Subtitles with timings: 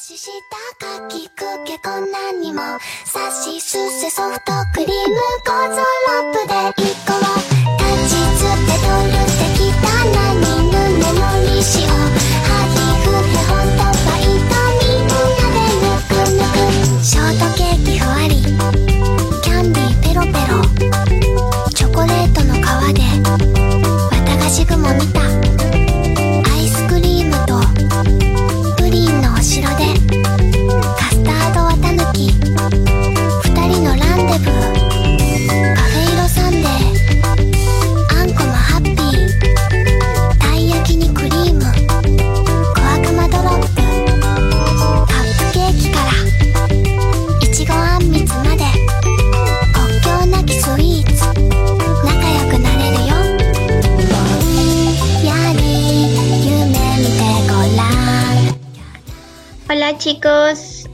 [0.00, 0.30] しし
[0.80, 2.62] たかきくけこんなにも。
[3.04, 7.49] さしすせソフトクリーム構造ラップで一個は
[60.00, 60.88] chicos,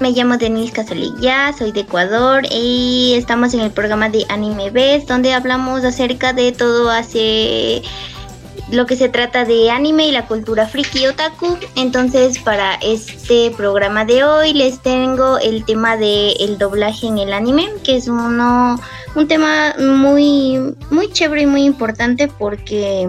[0.00, 5.08] me llamo Denise Casolilla, soy de Ecuador y estamos en el programa de Anime Best
[5.08, 7.80] donde hablamos acerca de todo hace
[8.70, 11.56] lo que se trata de anime y la cultura friki otaku.
[11.74, 17.32] Entonces para este programa de hoy les tengo el tema de el doblaje en el
[17.32, 18.78] anime, que es uno
[19.14, 23.08] un tema muy muy chévere y muy importante porque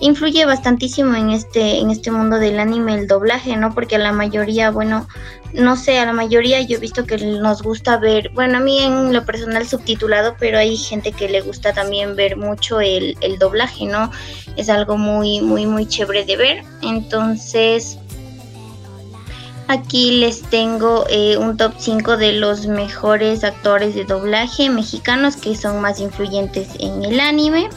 [0.00, 3.74] influye bastantísimo en este en este mundo del anime el doblaje, ¿no?
[3.74, 5.06] Porque a la mayoría, bueno,
[5.54, 8.78] no sé, a la mayoría yo he visto que nos gusta ver, bueno, a mí
[8.80, 13.38] en lo personal subtitulado, pero hay gente que le gusta también ver mucho el, el
[13.38, 14.10] doblaje, ¿no?
[14.56, 16.64] Es algo muy, muy, muy chévere de ver.
[16.82, 17.98] Entonces,
[19.68, 25.56] aquí les tengo eh, un top 5 de los mejores actores de doblaje mexicanos que
[25.56, 27.68] son más influyentes en el anime.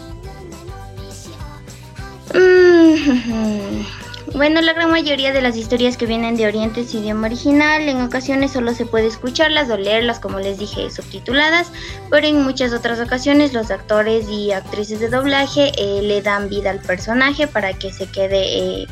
[4.33, 7.89] Bueno, la gran mayoría de las historias que vienen de Oriente es idioma original.
[7.89, 11.71] En ocasiones solo se puede escucharlas o leerlas, como les dije, subtituladas.
[12.11, 16.69] Pero en muchas otras ocasiones los actores y actrices de doblaje eh, le dan vida
[16.69, 18.87] al personaje para que se quede eh,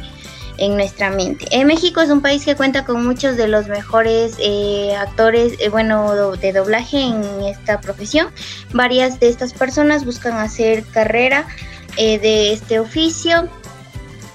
[0.57, 1.45] en nuestra mente.
[1.51, 4.37] Eh, México es un país que cuenta con muchos de los mejores
[4.97, 8.29] actores, bueno, de doblaje en esta profesión.
[8.73, 11.45] Varias de estas personas buscan hacer carrera
[11.97, 13.49] eh, de este oficio.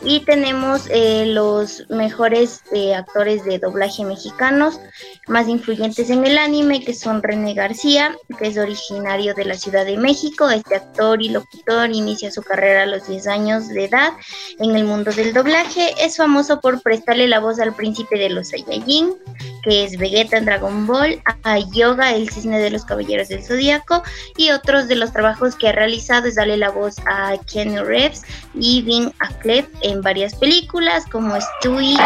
[0.05, 4.81] Y tenemos eh, los mejores eh, actores de doblaje mexicanos
[5.29, 9.87] más influyentes en el anime, que son René García, que es originario de la Ciudad
[9.87, 10.51] de México.
[10.51, 14.13] Este actor y locutor inicia su carrera a los 10 años de edad
[14.59, 15.95] en el mundo del doblaje.
[15.99, 19.15] Es famoso por prestarle la voz al príncipe de los Saiyajin,
[19.63, 24.03] que es Vegeta en Dragon Ball, a Yoga, el cisne de los caballeros del zodiaco,
[24.37, 28.23] y otros de los trabajos que ha realizado es darle la voz a Keanu Reeves
[28.55, 31.97] y Vin Affleck en varias películas como Stewie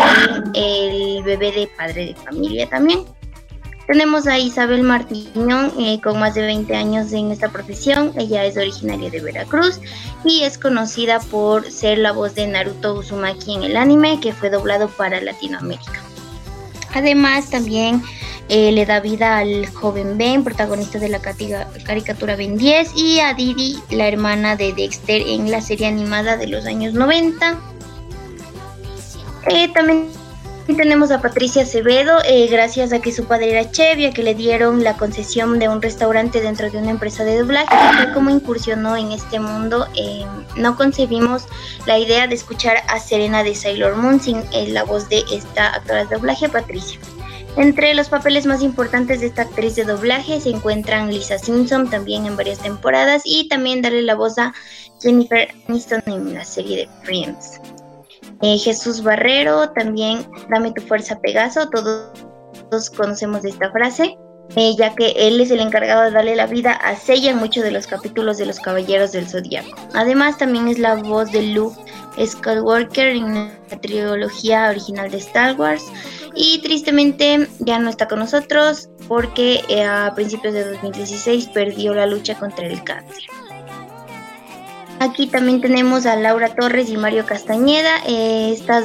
[0.52, 3.04] y El bebé de padre de familia también.
[3.86, 8.12] Tenemos a Isabel Martiñón eh, con más de 20 años en esta profesión.
[8.16, 9.80] Ella es originaria de Veracruz
[10.24, 14.50] y es conocida por ser la voz de Naruto Uzumaki en el anime que fue
[14.50, 16.02] doblado para Latinoamérica.
[16.94, 18.02] Además, también
[18.48, 23.34] eh, le da vida al joven Ben, protagonista de la caricatura Ben 10, y a
[23.34, 27.75] Didi, la hermana de Dexter en la serie animada de los años 90.
[29.48, 30.08] Eh, también
[30.66, 34.24] tenemos a Patricia Acevedo, eh, gracias a que su padre era chef y a que
[34.24, 38.30] le dieron la concesión de un restaurante dentro de una empresa de doblaje, fue como
[38.30, 39.86] incursionó en este mundo.
[39.94, 40.24] Eh,
[40.56, 41.46] no concebimos
[41.86, 44.42] la idea de escuchar a Serena de Sailor Moon sin
[44.72, 46.98] la voz de esta actora de doblaje, Patricia.
[47.56, 52.26] Entre los papeles más importantes de esta actriz de doblaje se encuentran Lisa Simpson también
[52.26, 54.52] en varias temporadas y también darle la voz a
[55.00, 57.60] Jennifer Aniston en la serie de Friends.
[58.42, 64.18] Eh, Jesús Barrero, también Dame tu fuerza Pegaso, todos, conocemos esta frase,
[64.56, 67.62] eh, ya que él es el encargado de darle la vida a Seiya en muchos
[67.64, 69.76] de los capítulos de los Caballeros del Zodiaco.
[69.94, 71.76] Además, también es la voz de Luke
[72.24, 75.84] Skywalker en la trilogía original de Star Wars.
[76.34, 82.06] Y tristemente ya no está con nosotros porque eh, a principios de 2016 perdió la
[82.06, 83.24] lucha contra el cáncer.
[84.98, 87.90] Aquí también tenemos a Laura Torres y Mario Castañeda.
[88.06, 88.84] Eh, estas,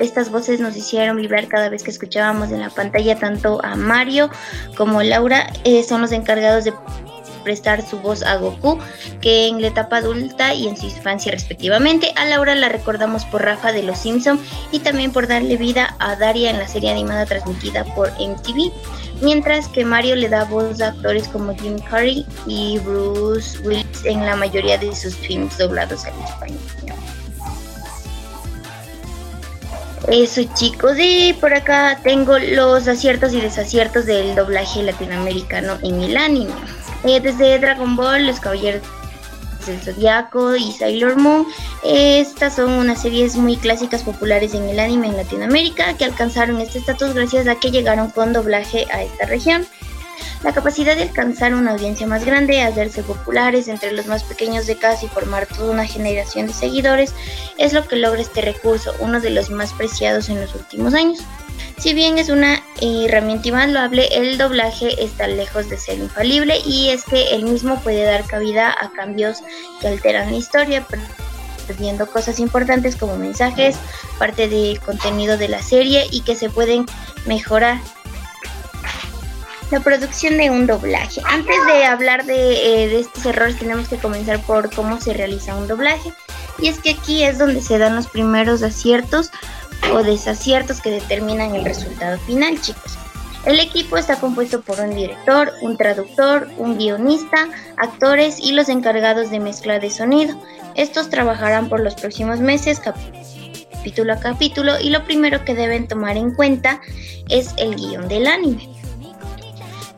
[0.00, 4.30] estas voces nos hicieron vibrar cada vez que escuchábamos en la pantalla tanto a Mario
[4.76, 5.52] como Laura.
[5.64, 6.72] eh, son los encargados de
[7.44, 8.78] prestar su voz a Goku,
[9.20, 12.12] que en la etapa adulta y en su infancia respectivamente.
[12.16, 14.40] A Laura la recordamos por Rafa de Los Simpson
[14.72, 18.72] y también por darle vida a Daria en la serie animada transmitida por MTV.
[19.20, 24.24] Mientras que Mario le da voz a actores como Jim Carrey y Bruce Willis en
[24.24, 26.58] la mayoría de sus films doblados al español.
[30.08, 36.16] Eso chicos, y por acá tengo los aciertos y desaciertos del doblaje latinoamericano en el
[36.16, 36.52] anime.
[37.04, 38.82] Eh, desde Dragon Ball, Los Caballeros
[39.66, 41.46] del Zodiaco y Sailor Moon.
[41.84, 46.78] Estas son unas series muy clásicas populares en el anime en Latinoamérica que alcanzaron este
[46.78, 49.66] estatus gracias a que llegaron con doblaje a esta región.
[50.42, 54.76] La capacidad de alcanzar una audiencia más grande, hacerse populares entre los más pequeños de
[54.76, 57.14] casa y formar toda una generación de seguidores
[57.58, 61.20] es lo que logra este recurso, uno de los más preciados en los últimos años.
[61.80, 67.04] Si bien es una herramienta invaluable, el doblaje está lejos de ser infalible y es
[67.04, 69.38] que el mismo puede dar cabida a cambios
[69.80, 70.86] que alteran la historia,
[71.66, 73.76] perdiendo cosas importantes como mensajes,
[74.18, 76.84] parte del contenido de la serie y que se pueden
[77.24, 77.78] mejorar
[79.70, 81.22] la producción de un doblaje.
[81.24, 85.56] Antes de hablar de, eh, de, estos errores tenemos que comenzar por cómo se realiza
[85.56, 86.12] un doblaje.
[86.58, 89.30] Y es que aquí es donde se dan los primeros aciertos
[89.92, 92.98] o desaciertos que determinan el resultado final, chicos.
[93.46, 97.48] El equipo está compuesto por un director, un traductor, un guionista,
[97.78, 100.38] actores y los encargados de mezcla de sonido.
[100.74, 106.18] Estos trabajarán por los próximos meses capítulo a capítulo y lo primero que deben tomar
[106.18, 106.82] en cuenta
[107.30, 108.68] es el guion del anime.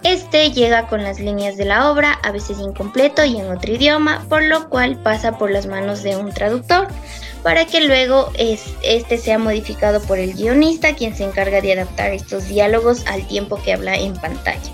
[0.04, 4.24] Este llega con las líneas de la obra, a veces incompleto y en otro idioma,
[4.28, 6.88] por lo cual pasa por las manos de un traductor,
[7.42, 12.48] para que luego este sea modificado por el guionista, quien se encarga de adaptar estos
[12.48, 14.70] diálogos al tiempo que habla en pantalla.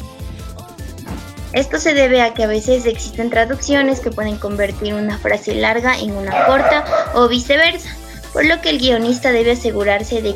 [1.55, 5.99] Esto se debe a que a veces existen traducciones que pueden convertir una frase larga
[5.99, 6.85] en una corta
[7.15, 7.89] o viceversa,
[8.35, 10.35] por lo que el guionista debe asegurarse de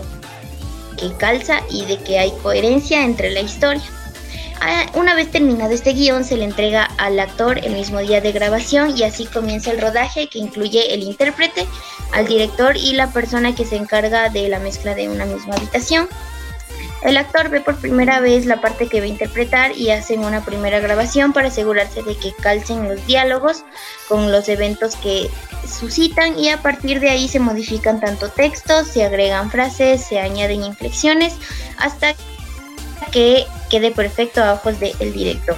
[0.96, 3.82] que calza y de que hay coherencia entre la historia.
[4.64, 8.30] Ah, una vez terminado este guion se le entrega al actor el mismo día de
[8.30, 11.66] grabación y así comienza el rodaje que incluye el intérprete,
[12.12, 16.08] al director y la persona que se encarga de la mezcla de una misma habitación.
[17.02, 20.44] El actor ve por primera vez la parte que va a interpretar y hacen una
[20.44, 23.64] primera grabación para asegurarse de que calcen los diálogos
[24.08, 25.28] con los eventos que
[25.66, 30.62] suscitan y a partir de ahí se modifican tanto textos, se agregan frases, se añaden
[30.62, 31.34] inflexiones
[31.78, 32.14] hasta
[33.10, 35.56] que quede perfecto a ojos del director.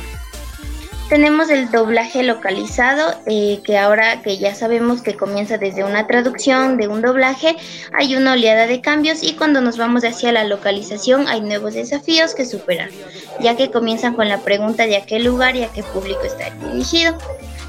[1.09, 6.79] Tenemos el doblaje localizado, eh, que ahora que ya sabemos que comienza desde una traducción
[6.79, 7.57] de un doblaje,
[7.93, 12.35] hay una oleada de cambios y cuando nos vamos hacia la localización hay nuevos desafíos
[12.35, 12.89] que superar,
[13.41, 16.51] ya que comienzan con la pregunta de a qué lugar y a qué público está
[16.69, 17.19] dirigido.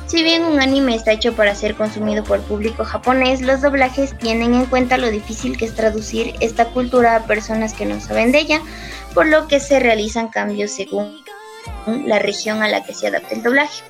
[0.08, 4.54] Si bien un anime está hecho para ser consumido por público japonés, los doblajes tienen
[4.54, 8.40] en cuenta lo difícil que es traducir esta cultura a personas que no saben de
[8.40, 8.62] ella,
[9.16, 11.24] por lo que se realizan cambios según
[12.06, 13.84] la región a la que se adapta el doblaje.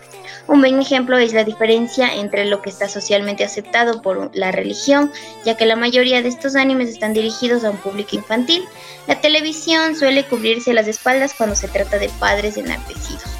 [0.47, 5.11] Un buen ejemplo es la diferencia entre lo que está socialmente aceptado por la religión,
[5.43, 8.63] ya que la mayoría de estos animes están dirigidos a un público infantil.
[9.07, 13.34] La televisión suele cubrirse las espaldas cuando se trata de padres enardecidos.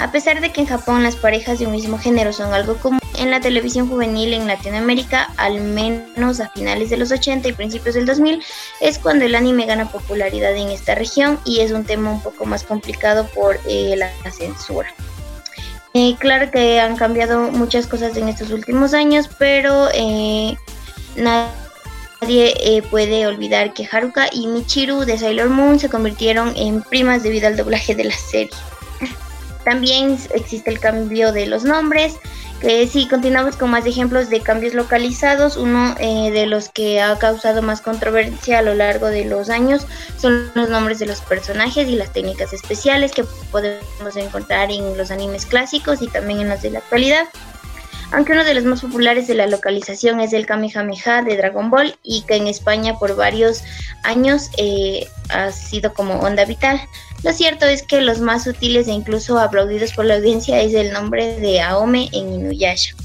[0.00, 3.00] A pesar de que en Japón las parejas de un mismo género son algo común,
[3.18, 7.94] en la televisión juvenil en Latinoamérica, al menos a finales de los 80 y principios
[7.94, 8.42] del 2000,
[8.80, 12.46] es cuando el anime gana popularidad en esta región y es un tema un poco
[12.46, 14.88] más complicado por eh, la, censura.
[15.92, 20.56] Eh, claro que han cambiado muchas cosas en estos últimos años, pero eh,
[21.14, 27.48] nadie puede olvidar que Haruka y Michiru de Sailor Moon se convirtieron en primas debido
[27.48, 28.56] al doblaje de la serie.
[29.70, 32.16] También existe el cambio de los nombres,
[32.60, 37.16] que si continuamos con más ejemplos de cambios localizados, uno eh, de los que ha
[37.20, 39.86] causado más controversia a lo largo de los años
[40.18, 43.22] son los nombres de los personajes y las técnicas especiales que
[43.52, 47.28] podemos encontrar en los animes clásicos y también en los de la actualidad.
[48.12, 51.94] Aunque uno de los más populares de la localización es el Kamehameha de Dragon Ball
[52.02, 53.62] y que en España por varios
[54.02, 56.80] años eh, ha sido como onda vital.
[57.22, 60.92] Lo cierto es que los más útiles e incluso aplaudidos por la audiencia es el
[60.92, 62.96] nombre de Aome en Inuyasha.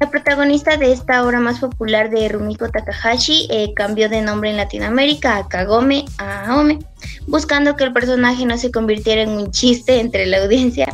[0.00, 4.56] La protagonista de esta obra más popular de Rumiko Takahashi eh, cambió de nombre en
[4.56, 6.78] Latinoamérica a Kagome a Aome,
[7.26, 10.92] buscando que el personaje no se convirtiera en un chiste entre la audiencia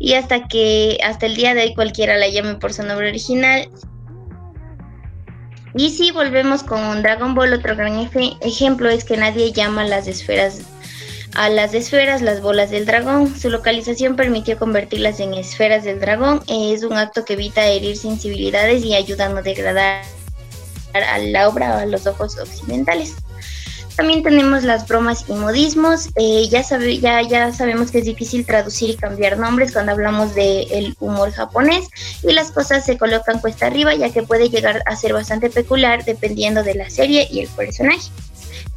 [0.00, 3.68] y hasta que hasta el día de hoy cualquiera la llame por su nombre original.
[5.74, 8.08] Y si volvemos con Dragon Ball, otro gran
[8.40, 10.62] ejemplo es que nadie llama las esferas
[11.36, 13.38] a las esferas las bolas del dragón.
[13.38, 16.42] Su localización permitió convertirlas en esferas del dragón.
[16.48, 20.02] Es un acto que evita herir sensibilidades y ayuda a no degradar
[20.94, 23.14] a la obra a los ojos occidentales.
[23.96, 26.08] También tenemos las bromas y modismos.
[26.16, 26.62] Eh, ya,
[27.00, 31.88] ya, ya sabemos que es difícil traducir y cambiar nombres cuando hablamos del humor japonés
[32.22, 36.04] y las cosas se colocan cuesta arriba ya que puede llegar a ser bastante peculiar
[36.04, 38.10] dependiendo de la serie y el personaje.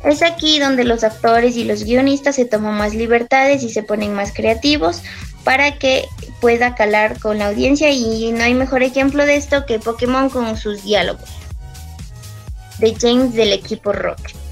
[0.03, 4.13] Es aquí donde los actores y los guionistas se toman más libertades y se ponen
[4.13, 5.01] más creativos
[5.45, 6.05] para que
[6.41, 10.57] pueda calar con la audiencia y no hay mejor ejemplo de esto que Pokémon con
[10.57, 11.29] sus diálogos
[12.79, 14.42] de James del equipo Rocket.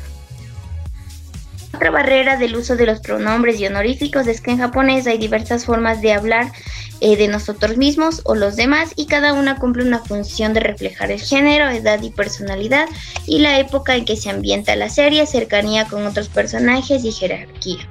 [1.74, 5.66] Otra barrera del uso de los pronombres y honoríficos es que en japonés hay diversas
[5.66, 6.52] formas de hablar
[7.00, 11.12] eh, de nosotros mismos o los demás y cada una cumple una función de reflejar
[11.12, 12.88] el género, edad y personalidad
[13.26, 17.88] y la época en que se ambienta la serie, cercanía con otros personajes y jerarquía.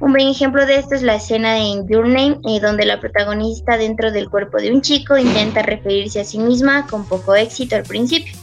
[0.00, 3.76] Un buen ejemplo de esto es la escena en Your Name, eh, donde la protagonista
[3.76, 7.84] dentro del cuerpo de un chico intenta referirse a sí misma con poco éxito al
[7.84, 8.34] principio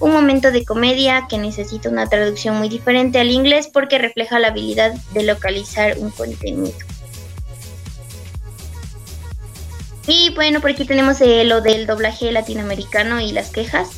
[0.00, 4.48] un momento de comedia que necesita una traducción muy diferente al inglés porque refleja la
[4.48, 6.74] habilidad de localizar un contenido.
[10.06, 13.88] Y bueno, por aquí tenemos eh, lo del doblaje latinoamericano y las quejas.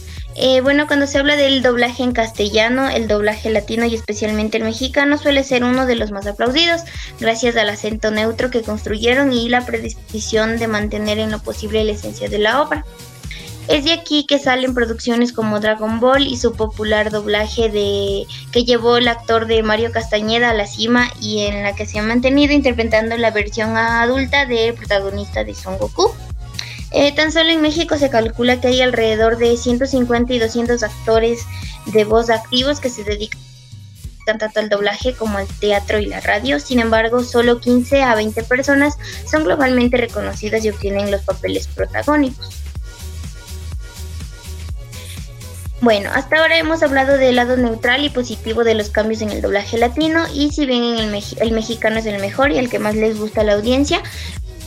[0.40, 4.62] Eh, bueno, cuando se habla del doblaje en castellano, el doblaje latino y especialmente el
[4.62, 6.82] mexicano suele ser uno de los más aplaudidos,
[7.18, 11.92] gracias al acento neutro que construyeron y la predisposición de mantener en lo posible la
[11.92, 12.84] esencia de la obra.
[13.68, 18.64] Es de aquí que salen producciones como Dragon Ball y su popular doblaje de que
[18.64, 22.02] llevó el actor de Mario Castañeda a la cima y en la que se ha
[22.02, 26.10] mantenido interpretando la versión adulta del protagonista de Son Goku.
[26.92, 31.40] Eh, tan solo en México se calcula que hay alrededor de 150 y 200 actores
[31.92, 33.38] de voz activos que se dedican
[34.24, 36.58] tanto al doblaje como al teatro y la radio.
[36.58, 38.96] Sin embargo, solo 15 a 20 personas
[39.30, 42.67] son globalmente reconocidas y obtienen los papeles protagónicos.
[45.80, 49.40] Bueno, hasta ahora hemos hablado del lado neutral y positivo de los cambios en el
[49.40, 52.96] doblaje latino y si bien el, el mexicano es el mejor y el que más
[52.96, 54.02] les gusta a la audiencia,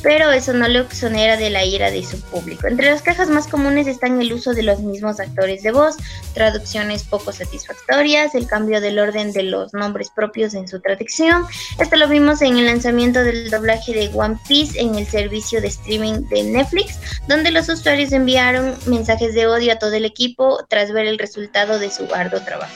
[0.04, 2.68] pero eso no le exonera de la ira de su público.
[2.68, 5.96] Entre las quejas más comunes están el uso de los mismos actores de voz,
[6.34, 11.46] traducciones poco satisfactorias, el cambio del orden de los nombres propios en su traducción.
[11.80, 15.68] Esto lo vimos en el lanzamiento del doblaje de One Piece en el servicio de
[15.68, 20.92] streaming de Netflix, donde los usuarios enviaron mensajes de odio a todo el equipo tras
[20.92, 22.74] ver el resultado de su arduo trabajo.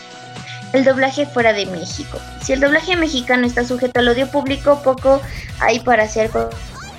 [0.74, 2.20] El doblaje fuera de México.
[2.44, 5.22] Si el doblaje mexicano está sujeto al odio público, poco
[5.60, 6.50] hay para hacer con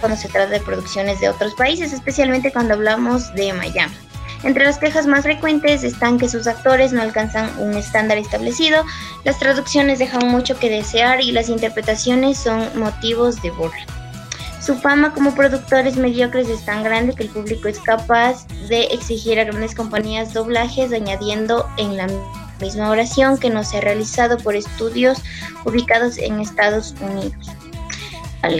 [0.06, 3.92] cuando se trata de producciones de otros países, especialmente cuando hablamos de Miami.
[4.44, 8.84] Entre las quejas más frecuentes están que sus actores no alcanzan un estándar establecido,
[9.24, 13.84] las traducciones dejan mucho que desear y las interpretaciones son motivos de burla.
[14.64, 19.40] Su fama como productores mediocres es tan grande que el público es capaz de exigir
[19.40, 22.06] a grandes compañías doblajes añadiendo en la
[22.60, 25.18] misma oración que no se ha realizado por estudios
[25.64, 27.50] ubicados en Estados Unidos.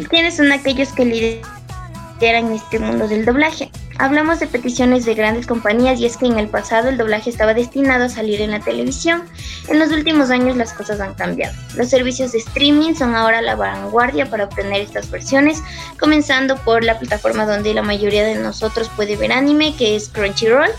[0.08, 3.70] ¿Quiénes son aquellos que lideran este mundo del doblaje?
[3.98, 7.54] Hablamos de peticiones de grandes compañías y es que en el pasado el doblaje estaba
[7.54, 9.22] destinado a salir en la televisión.
[9.68, 11.56] En los últimos años las cosas han cambiado.
[11.76, 15.62] Los servicios de streaming son ahora la vanguardia para obtener estas versiones,
[15.98, 20.70] comenzando por la plataforma donde la mayoría de nosotros puede ver anime, que es Crunchyroll,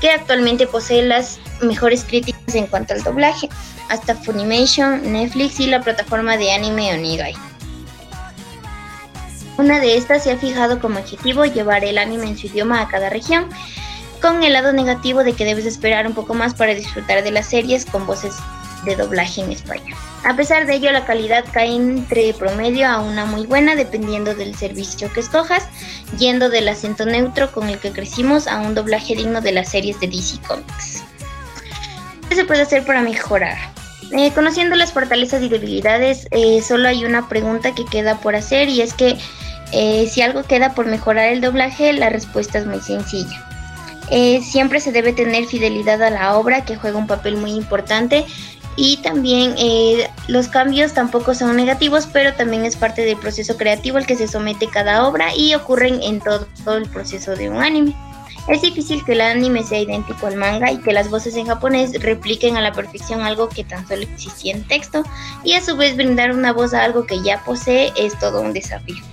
[0.00, 3.48] que actualmente posee las mejores críticas en cuanto al doblaje,
[3.88, 7.34] hasta Funimation, Netflix y la plataforma de anime Onigai.
[9.60, 12.88] Una de estas se ha fijado como objetivo llevar el anime en su idioma a
[12.88, 13.46] cada región,
[14.22, 17.50] con el lado negativo de que debes esperar un poco más para disfrutar de las
[17.50, 18.36] series con voces
[18.86, 19.98] de doblaje en español.
[20.24, 24.54] A pesar de ello, la calidad cae entre promedio a una muy buena dependiendo del
[24.54, 25.68] servicio que escojas,
[26.18, 30.00] yendo del acento neutro con el que crecimos a un doblaje digno de las series
[30.00, 31.02] de DC Comics.
[32.30, 33.58] ¿Qué se puede hacer para mejorar?
[34.12, 38.70] Eh, conociendo las fortalezas y debilidades, eh, solo hay una pregunta que queda por hacer
[38.70, 39.18] y es que
[39.72, 43.44] eh, si algo queda por mejorar el doblaje, la respuesta es muy sencilla.
[44.10, 48.26] Eh, siempre se debe tener fidelidad a la obra, que juega un papel muy importante.
[48.76, 53.98] Y también eh, los cambios tampoco son negativos, pero también es parte del proceso creativo
[53.98, 57.58] al que se somete cada obra y ocurren en todo, todo el proceso de un
[57.58, 57.94] anime.
[58.48, 61.92] Es difícil que el anime sea idéntico al manga y que las voces en japonés
[62.00, 65.04] repliquen a la perfección algo que tan solo existía en texto
[65.44, 68.52] y a su vez brindar una voz a algo que ya posee es todo un
[68.52, 69.04] desafío.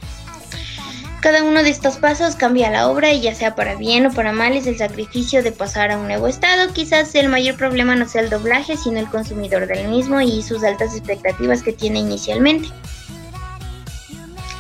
[1.22, 4.32] Cada uno de estos pasos cambia la obra y ya sea para bien o para
[4.32, 6.72] mal es el sacrificio de pasar a un nuevo estado.
[6.74, 10.64] Quizás el mayor problema no sea el doblaje, sino el consumidor del mismo y sus
[10.64, 12.70] altas expectativas que tiene inicialmente.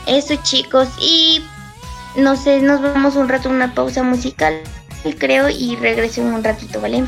[0.08, 1.44] Eso chicos, y
[2.16, 4.60] no sé, nos vamos un rato a una pausa musical,
[5.20, 7.06] creo, y regreso en un ratito, ¿vale?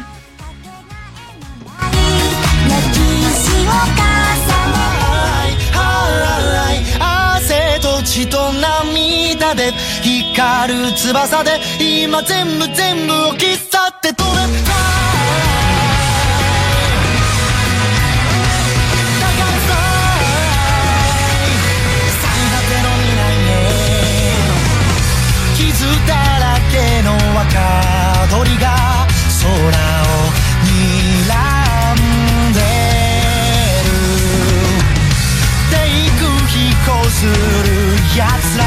[8.10, 14.40] 血と涙で光る翼で今全部全部を切っ去って飛べ。
[14.64, 15.09] た
[38.20, 38.59] got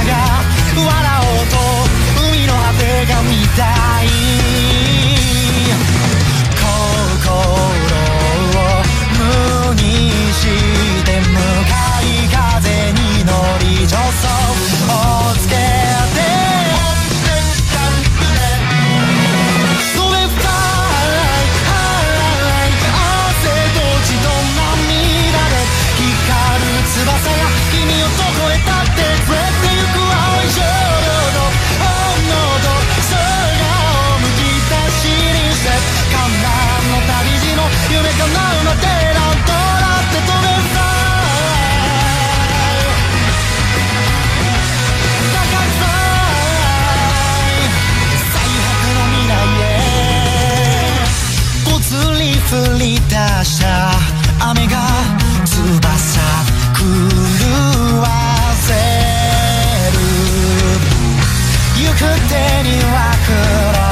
[62.28, 63.12] 手には
[63.86, 63.91] 黒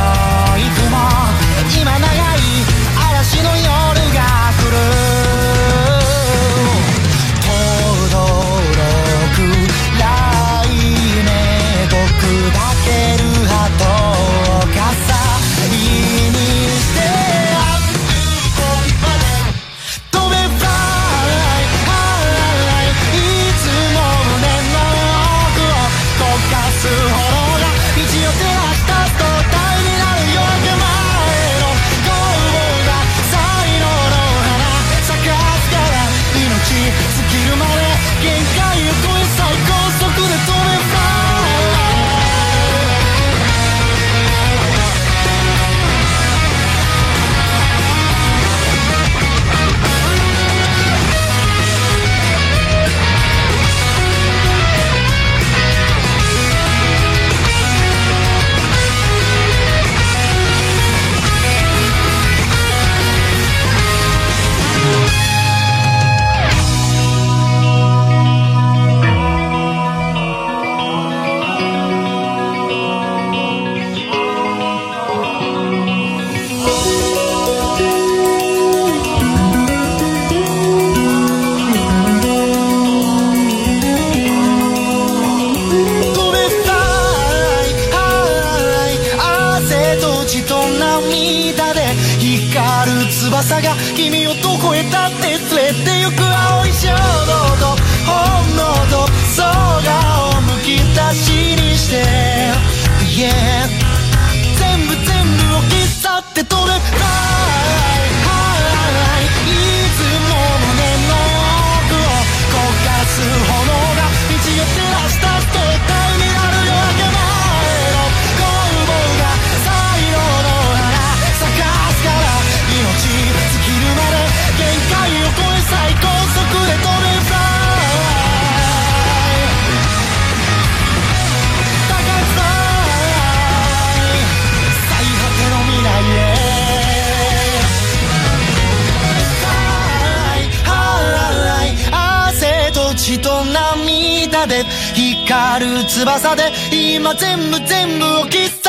[145.60, 146.42] る翼で
[146.72, 148.59] 今全部全部をキス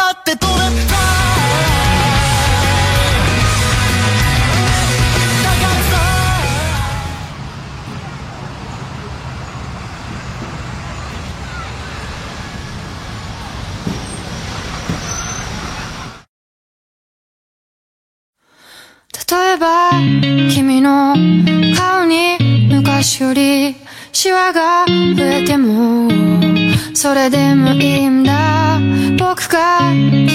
[27.11, 28.79] それでもいいんだ。
[29.19, 29.79] 僕が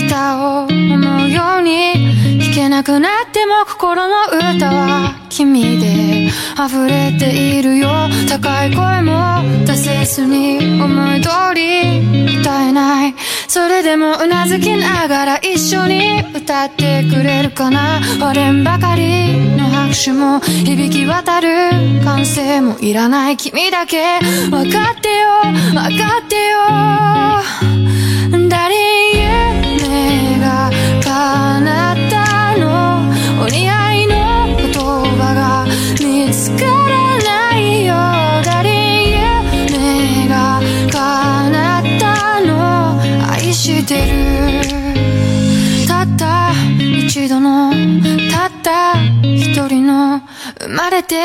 [0.05, 1.95] 歌を思うように。
[2.39, 6.29] 弾けなくなっても心の歌は君で
[6.63, 7.89] 溢れているよ。
[8.29, 12.41] 高い声も出せずに思い通り。
[12.41, 13.15] 歌えない。
[13.57, 18.03] それでもうなずきながら一緒に歌ってくれるかな。
[18.21, 21.71] 割れんばかりの拍手も響き渡る
[22.05, 23.39] 歓声もいらない。
[23.39, 24.19] 君だけ
[24.51, 25.41] 分かってよ
[25.73, 26.59] 分かってよ。
[28.51, 28.86] 誰
[50.66, 51.16] 生まれて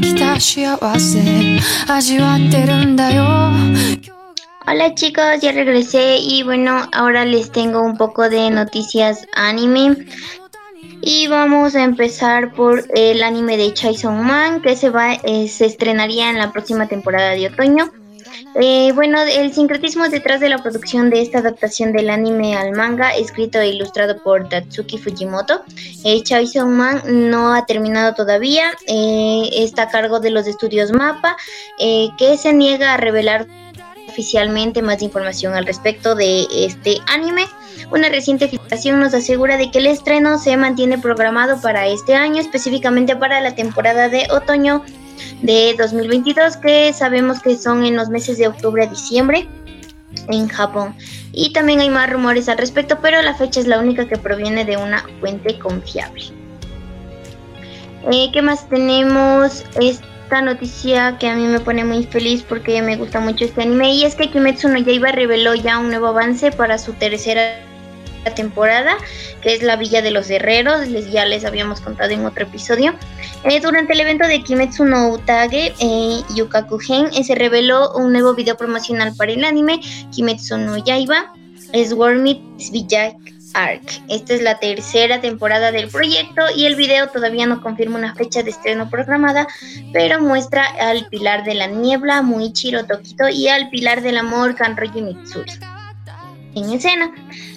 [0.00, 3.24] きた幸せ味わってるんだよ
[4.66, 10.06] Hola chicos, ya regresé y bueno, ahora les tengo un poco de noticias anime.
[11.00, 15.66] Y vamos a empezar por el anime de Chainsaw Man que se va eh, se
[15.66, 17.90] estrenaría en la próxima temporada de otoño.
[18.59, 23.15] Eh, bueno, el sincretismo detrás de la producción de esta adaptación del anime al manga,
[23.15, 25.61] escrito e ilustrado por Tatsuki Fujimoto.
[26.03, 26.23] Eh,
[26.65, 31.35] Man no ha terminado todavía, eh, está a cargo de los estudios MAPA,
[31.79, 33.47] eh, que se niega a revelar
[34.07, 37.45] oficialmente más información al respecto de este anime.
[37.91, 42.41] Una reciente filtración nos asegura de que el estreno se mantiene programado para este año,
[42.41, 44.83] específicamente para la temporada de otoño
[45.41, 49.47] de 2022, que sabemos que son en los meses de octubre a diciembre
[50.29, 50.95] en Japón.
[51.31, 54.65] Y también hay más rumores al respecto, pero la fecha es la única que proviene
[54.65, 56.23] de una fuente confiable.
[58.11, 59.63] Eh, ¿Qué más tenemos?
[59.79, 63.93] Esta noticia que a mí me pone muy feliz porque me gusta mucho este anime
[63.93, 67.59] y es que Kimetsu no Yaiba reveló ya un nuevo avance para su tercera
[68.33, 68.97] temporada,
[69.41, 72.93] que es la Villa de los Herreros, les, ya les habíamos contado en otro episodio.
[73.43, 78.33] Eh, durante el evento de Kimetsu no Utage eh, Yukakugen eh, se reveló un nuevo
[78.33, 79.79] video promocional para el anime
[80.11, 81.33] Kimetsu no Yaiba,
[81.73, 83.17] Sword Meets Village
[83.53, 84.01] Arc.
[84.09, 88.43] Esta es la tercera temporada del proyecto y el video todavía no confirma una fecha
[88.43, 89.47] de estreno programada,
[89.93, 95.01] pero muestra al pilar de la niebla, Muichiro Tokito, y al pilar del amor, Kanroji
[95.01, 95.53] Mitsuri.
[96.55, 97.13] En escena.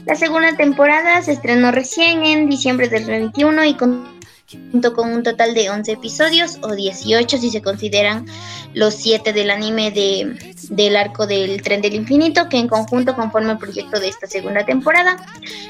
[0.07, 5.55] La segunda temporada se estrenó recién en diciembre del 2021 y contó con un total
[5.55, 8.27] de 11 episodios o 18 si se consideran
[8.75, 10.37] los 7 del anime de,
[10.71, 14.65] del arco del tren del infinito que en conjunto conforman el proyecto de esta segunda
[14.67, 15.17] temporada.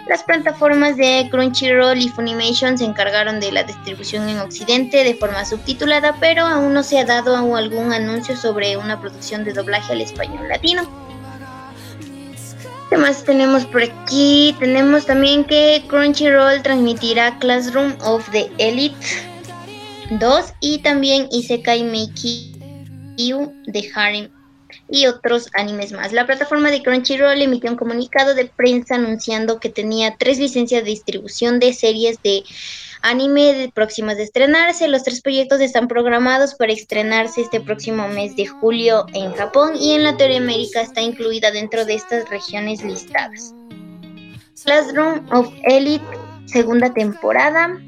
[0.08, 5.44] Las plataformas de Crunchyroll y Funimation se encargaron de la distribución en Occidente de forma
[5.44, 10.00] subtitulada, pero aún no se ha dado algún anuncio sobre una producción de doblaje al
[10.00, 11.07] español latino.
[12.90, 14.56] ¿Qué más tenemos por aquí?
[14.58, 18.96] Tenemos también que Crunchyroll transmitirá Classroom of the Elite
[20.18, 22.54] 2 y también Isekai Meiki
[23.66, 24.30] de Harem
[24.88, 26.12] y otros animes más.
[26.12, 30.90] La plataforma de Crunchyroll emitió un comunicado de prensa anunciando que tenía tres licencias de
[30.90, 32.42] distribución de series de
[33.02, 34.88] anime de próximas de estrenarse.
[34.88, 39.92] Los tres proyectos están programados para estrenarse este próximo mes de julio en Japón y
[39.92, 43.54] en Latinoamérica está incluida dentro de estas regiones listadas.
[44.64, 46.04] Classroom of Elite,
[46.46, 47.80] segunda temporada.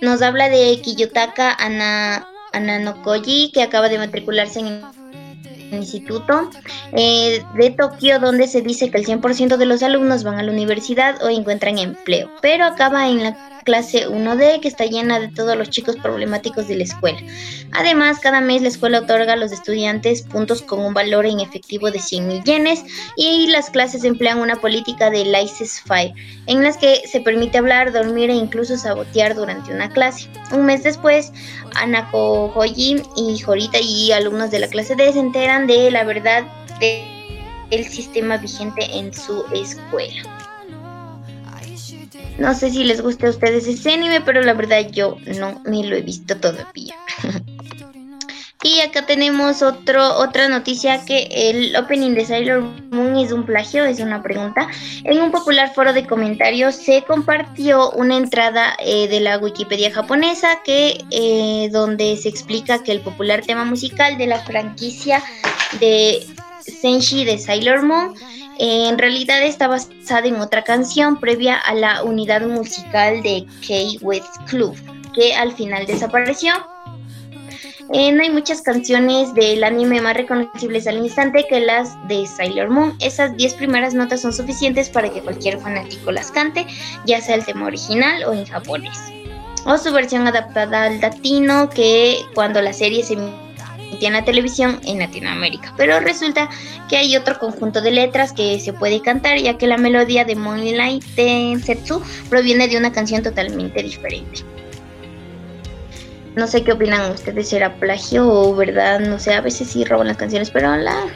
[0.00, 4.82] Nos habla de Kiyotaka Ana, Ananokoji, que acaba de matricularse en
[5.72, 6.50] instituto
[6.92, 10.52] eh, de Tokio donde se dice que el 100% de los alumnos van a la
[10.52, 15.56] universidad o encuentran empleo, pero acaba en la clase 1D que está llena de todos
[15.56, 17.18] los chicos problemáticos de la escuela.
[17.72, 21.90] Además, cada mes la escuela otorga a los estudiantes puntos con un valor en efectivo
[21.90, 22.84] de 100 mil yenes
[23.16, 26.14] y las clases emplean una política de License Fire
[26.46, 30.28] en las que se permite hablar, dormir e incluso sabotear durante una clase.
[30.52, 31.32] Un mes después,
[31.74, 36.44] Anako Hoji y Jorita y alumnos de la clase D se enteran de la verdad
[37.70, 40.35] del sistema vigente en su escuela.
[42.38, 45.84] No sé si les gusta a ustedes ese anime, pero la verdad yo no me
[45.84, 46.94] lo he visto todavía.
[48.62, 53.84] y acá tenemos otro, otra noticia que el opening de Sailor Moon es un plagio,
[53.84, 54.68] es una pregunta.
[55.04, 60.60] En un popular foro de comentarios se compartió una entrada eh, de la Wikipedia japonesa
[60.64, 65.22] que eh, donde se explica que el popular tema musical de la franquicia
[65.80, 66.26] de
[66.80, 68.14] Senshi de Sailor Moon
[68.58, 74.74] en realidad está basada en otra canción previa a la unidad musical de K-West Club,
[75.14, 76.54] que al final desapareció.
[77.92, 82.70] Eh, no hay muchas canciones del anime más reconocibles al instante que las de Sailor
[82.70, 82.96] Moon.
[83.00, 86.66] Esas 10 primeras notas son suficientes para que cualquier fanático las cante,
[87.04, 88.98] ya sea el tema original o en japonés.
[89.66, 93.16] O su versión adaptada al latino, que cuando la serie se
[94.00, 95.72] en la televisión en Latinoamérica.
[95.76, 96.48] Pero resulta
[96.88, 100.36] que hay otro conjunto de letras que se puede cantar, ya que la melodía de
[100.36, 101.02] Moonlight
[101.62, 104.42] Setsu proviene de una canción totalmente diferente.
[106.34, 109.00] No sé qué opinan ustedes, ¿será plagio o verdad?
[109.00, 111.06] No sé, a veces sí roban las canciones, pero la...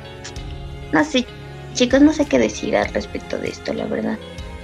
[0.92, 1.26] No sé,
[1.74, 4.16] chicos, no sé qué decir al respecto de esto, la verdad.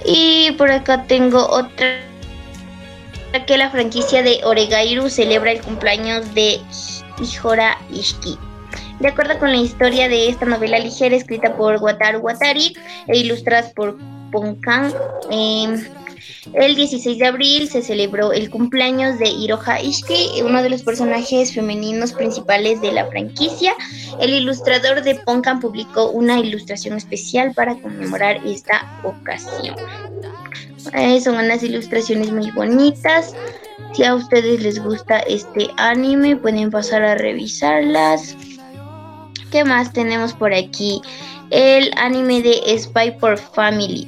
[0.03, 1.99] Y por acá tengo otra
[3.45, 6.59] que la franquicia de Oregairu celebra el cumpleaños de
[7.19, 8.37] Ihora Ishiki.
[8.99, 12.75] De acuerdo con la historia de esta novela ligera escrita por Wataru Watari
[13.07, 13.97] e ilustradas por
[14.31, 14.93] Ponkan,
[15.31, 15.87] eh,
[16.53, 21.53] el 16 de abril se celebró el cumpleaños de Hiroha Ishiki, uno de los personajes
[21.53, 23.73] femeninos principales de la franquicia.
[24.19, 29.75] El ilustrador de Ponkan publicó una ilustración especial para conmemorar esta ocasión.
[30.93, 33.35] Eh, son unas ilustraciones muy bonitas.
[33.93, 38.35] Si a ustedes les gusta este anime, pueden pasar a revisarlas.
[39.51, 41.01] ¿Qué más tenemos por aquí?
[41.49, 44.07] El anime de Spy por Family.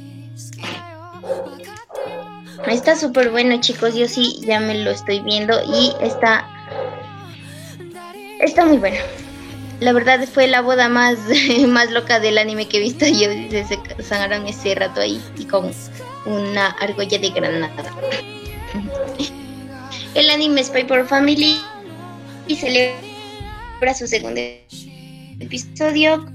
[2.67, 3.95] Está súper bueno, chicos.
[3.95, 6.45] Yo sí ya me lo estoy viendo y está.
[8.41, 8.97] Está muy bueno.
[9.79, 11.17] La verdad fue la boda más,
[11.67, 13.29] más loca del anime que he visto yo.
[13.49, 15.71] Se sangraron ese rato ahí y con
[16.25, 17.95] una argolla de granada.
[20.15, 21.59] El anime Spy por Family
[22.47, 24.41] y celebra su segundo
[25.39, 26.25] episodio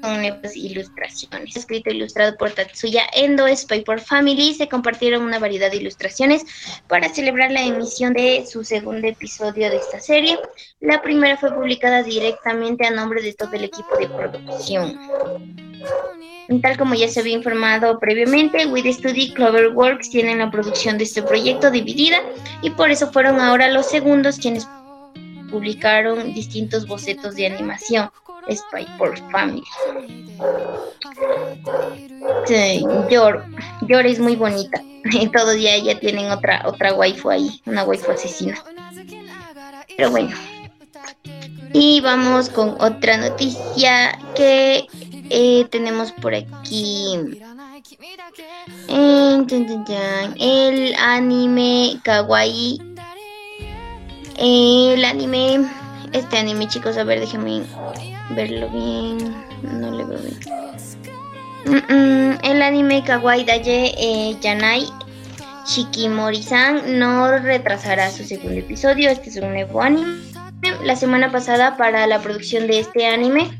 [0.00, 1.56] con nuevas ilustraciones.
[1.56, 4.54] Escrito e ilustrado por Tatsuya Endo, Spy por Family.
[4.54, 6.44] Se compartieron una variedad de ilustraciones
[6.88, 10.38] para celebrar la emisión de su segundo episodio de esta serie.
[10.80, 15.65] La primera fue publicada directamente a nombre de todo el equipo de producción.
[16.62, 21.22] Tal como ya se había informado previamente, With Study Cloverworks tienen la producción de este
[21.22, 22.18] proyecto dividida
[22.62, 24.66] y por eso fueron ahora los segundos quienes
[25.50, 28.10] publicaron distintos bocetos de animación.
[28.48, 29.64] Spy por Family.
[32.46, 33.44] Sí, Yor,
[33.88, 34.80] Yor es muy bonita.
[35.32, 38.56] Todos ya, ya tienen otra, otra waifu ahí, una waifu asesina.
[39.96, 40.36] Pero bueno.
[41.72, 44.86] Y vamos con otra noticia que
[45.30, 47.18] eh, tenemos por aquí.
[50.38, 52.80] El anime Kawaii.
[54.38, 55.66] El anime.
[56.12, 57.62] Este anime, chicos, a ver, déjenme
[58.30, 59.18] verlo bien.
[59.62, 62.38] No le veo bien.
[62.42, 64.86] El anime Kawaii Daye eh, Yanai
[65.66, 69.10] Shikimori-san no retrasará su segundo episodio.
[69.10, 70.35] Este es un nuevo anime.
[70.82, 73.50] La semana pasada, para la producción de este anime,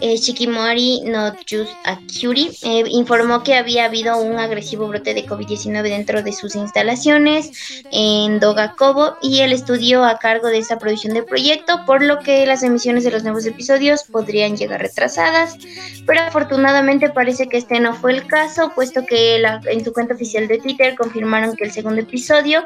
[0.00, 5.82] eh, Shikimori no Just Akuri eh, informó que había habido un agresivo brote de COVID-19
[5.82, 11.24] dentro de sus instalaciones en Dogakobo y el estudio a cargo de esta producción del
[11.24, 15.56] proyecto, por lo que las emisiones de los nuevos episodios podrían llegar retrasadas.
[16.04, 20.48] Pero afortunadamente parece que este no fue el caso, puesto que en su cuenta oficial
[20.48, 22.64] de Twitter confirmaron que el segundo episodio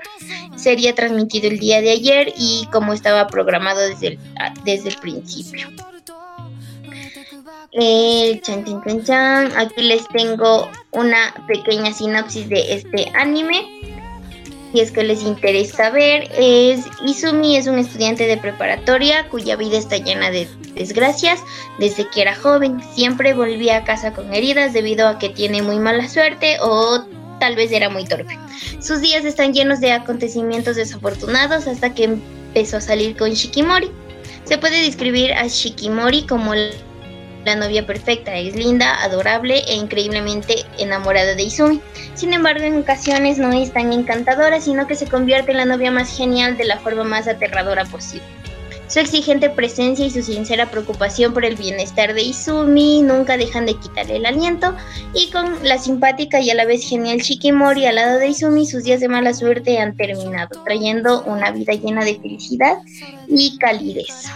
[0.57, 4.19] sería transmitido el día de ayer y como estaba programado desde el,
[4.65, 5.69] desde el principio.
[7.73, 13.67] Eh, chan, chan, chan, Aquí les tengo una pequeña sinopsis de este anime.
[14.73, 19.79] Si es que les interesa ver, es Izumi es un estudiante de preparatoria cuya vida
[19.79, 21.41] está llena de desgracias
[21.79, 22.83] desde que era joven.
[22.95, 27.05] Siempre volvía a casa con heridas debido a que tiene muy mala suerte o
[27.39, 28.39] tal vez era muy torpe.
[28.81, 33.91] Sus días están llenos de acontecimientos desafortunados hasta que empezó a salir con Shikimori.
[34.45, 41.35] Se puede describir a Shikimori como la novia perfecta, es linda, adorable e increíblemente enamorada
[41.35, 41.81] de Izumi.
[42.15, 45.93] Sin embargo, en ocasiones no es tan encantadora, sino que se convierte en la novia
[45.93, 48.27] más genial de la forma más aterradora posible.
[48.89, 53.75] Su exigente presencia y su sincera preocupación por el bienestar de Izumi nunca dejan de
[53.75, 54.75] quitarle el aliento,
[55.13, 58.85] y con la simpática y a la vez genial Shikimori al lado de Izumi, sus
[58.85, 62.79] días de mala suerte han terminado, trayendo una vida llena de felicidad
[63.27, 64.31] y calidez.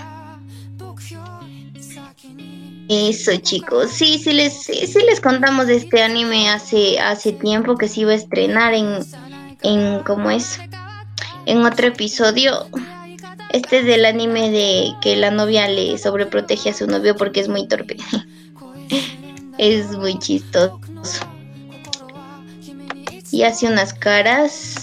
[2.88, 7.86] Eso chicos, sí, sí les, sí, les contamos de este anime hace, hace tiempo que
[7.86, 8.98] se iba a estrenar en,
[9.62, 10.58] en, ¿cómo es?
[11.46, 12.66] En otro episodio.
[13.52, 17.48] Este es del anime de que la novia le sobreprotege a su novio porque es
[17.48, 17.96] muy torpe.
[19.58, 20.78] es muy chistoso.
[23.32, 24.76] Y hace unas caras.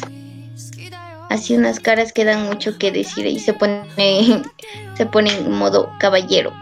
[1.29, 3.83] Hace unas caras que dan mucho que decir y se pone,
[4.97, 6.53] se pone en modo caballero.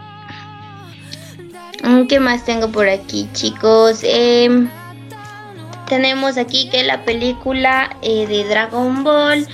[1.82, 4.00] Mm, ¿Qué más tengo por aquí, chicos?
[4.02, 4.68] Em,
[5.88, 9.46] tenemos aquí que la película eh, de Dragon Ball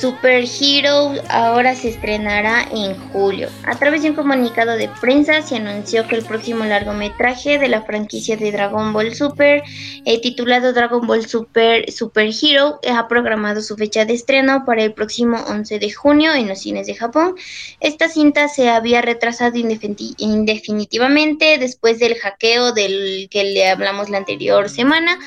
[0.00, 3.48] Super Hero ahora se estrenará en julio.
[3.64, 7.82] A través de un comunicado de prensa se anunció que el próximo largometraje de la
[7.82, 9.64] franquicia de Dragon Ball Super,
[10.04, 14.92] eh, titulado Dragon Ball Super Super Hero, ha programado su fecha de estreno para el
[14.92, 17.34] próximo 11 de junio en los cines de Japón.
[17.80, 24.68] Esta cinta se había retrasado indefinitivamente después del hackeo del que le hablamos la anterior
[24.68, 25.18] semana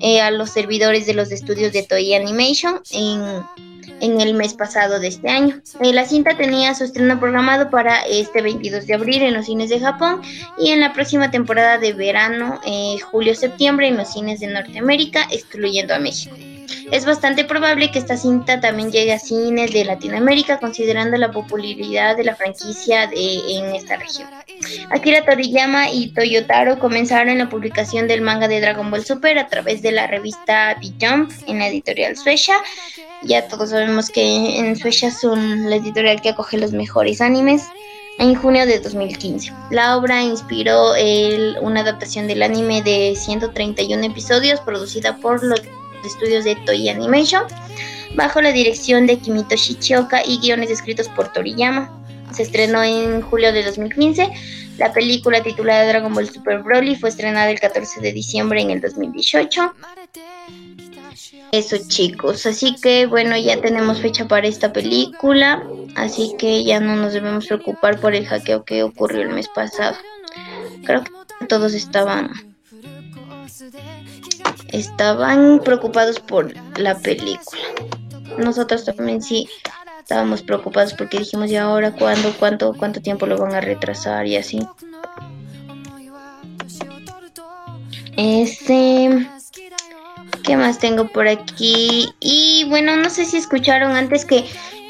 [0.00, 3.42] eh, a los servidores de los estudios de Toei Animation en
[4.00, 5.60] en el mes pasado de este año.
[5.80, 9.70] Eh, la cinta tenía su estreno programado para este 22 de abril en los cines
[9.70, 10.22] de Japón
[10.58, 15.94] y en la próxima temporada de verano, eh, julio-septiembre, en los cines de Norteamérica, excluyendo
[15.94, 16.36] a México.
[16.90, 22.16] Es bastante probable que esta cinta también llegue a cines de Latinoamérica, considerando la popularidad
[22.16, 24.28] de la franquicia de, en esta región.
[24.90, 29.82] Akira Toriyama y Toyotaro comenzaron la publicación del manga de Dragon Ball Super a través
[29.82, 32.56] de la revista The Jump en la editorial Suecia.
[33.22, 37.64] Ya todos sabemos que en Suecia son la editorial que acoge los mejores animes
[38.18, 39.52] en junio de 2015.
[39.70, 40.92] La obra inspiró
[41.62, 45.62] una adaptación del anime de 131 episodios producida por los
[46.04, 47.44] estudios de Toei Animation
[48.14, 51.90] bajo la dirección de Kimito Shichioka y guiones escritos por Toriyama.
[52.32, 54.28] Se estrenó en julio de 2015.
[54.78, 58.80] La película titulada Dragon Ball Super Broly fue estrenada el 14 de diciembre en el
[58.80, 59.74] 2018.
[61.52, 65.64] Eso chicos, así que bueno, ya tenemos fecha para esta película,
[65.96, 69.96] así que ya no nos debemos preocupar por el hackeo que ocurrió el mes pasado.
[70.84, 72.49] Creo que todos estaban
[74.72, 77.60] estaban preocupados por la película.
[78.38, 79.48] Nosotros también sí
[79.98, 84.36] estábamos preocupados porque dijimos, ¿y ahora cuándo, cuánto, cuánto tiempo lo van a retrasar y
[84.36, 84.60] así?
[88.16, 89.28] Este,
[90.42, 92.08] ¿qué más tengo por aquí?
[92.20, 94.44] Y bueno, no sé si escucharon antes que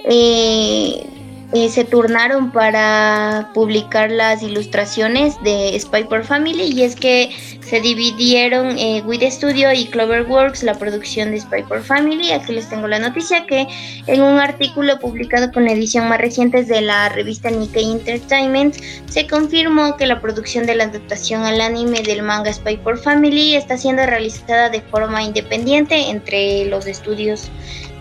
[0.05, 1.07] eh,
[1.53, 7.81] eh, se turnaron para publicar las ilustraciones de Spy por Family y es que se
[7.81, 12.31] dividieron eh, With Studio y Cloverworks la producción de Spy por Family.
[12.31, 13.67] Aquí les tengo la noticia que
[14.07, 18.77] en un artículo publicado con la edición más reciente de la revista Nikkei Entertainment
[19.09, 23.57] se confirmó que la producción de la adaptación al anime del manga Spy por Family
[23.57, 27.51] está siendo realizada de forma independiente entre los estudios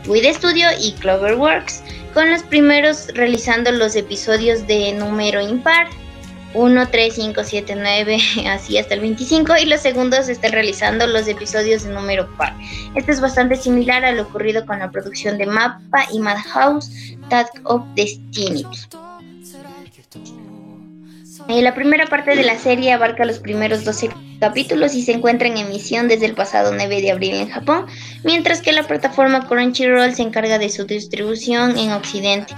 [0.07, 1.83] With Studio y Cloverworks
[2.13, 5.87] con los primeros realizando los episodios de número impar.
[6.53, 8.17] 1, 3, 5, 7, 9,
[8.49, 12.55] así hasta el 25 y los segundos están realizando los episodios de número par.
[12.95, 16.89] Esto es bastante similar a lo ocurrido con la producción de Mappa y Madhouse,
[17.29, 18.65] Task of Destiny.
[21.49, 25.47] Eh, la primera parte de la serie abarca los primeros 12 capítulos y se encuentra
[25.47, 27.87] en emisión desde el pasado 9 de abril en Japón,
[28.23, 32.53] mientras que la plataforma Crunchyroll se encarga de su distribución en Occidente.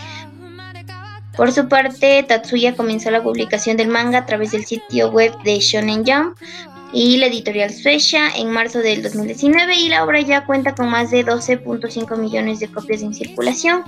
[1.37, 5.59] Por su parte, Tatsuya comenzó la publicación del manga a través del sitio web de
[5.59, 6.37] Shonen Jump
[6.91, 11.11] y la editorial Suecia en marzo del 2019 y la obra ya cuenta con más
[11.11, 13.83] de 12.5 millones de copias en circulación.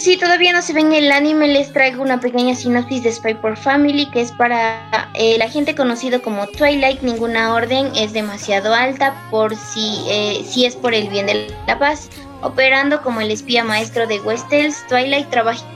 [0.00, 3.58] Si todavía no se ven el anime, les traigo una pequeña sinopsis de Spy por
[3.58, 7.02] Family, que es para eh, la gente conocido como Twilight.
[7.02, 11.78] Ninguna orden es demasiado alta por si, eh, si es por el bien de la
[11.78, 12.08] paz.
[12.40, 15.66] Operando como el espía maestro de Westeros, Twilight trabaja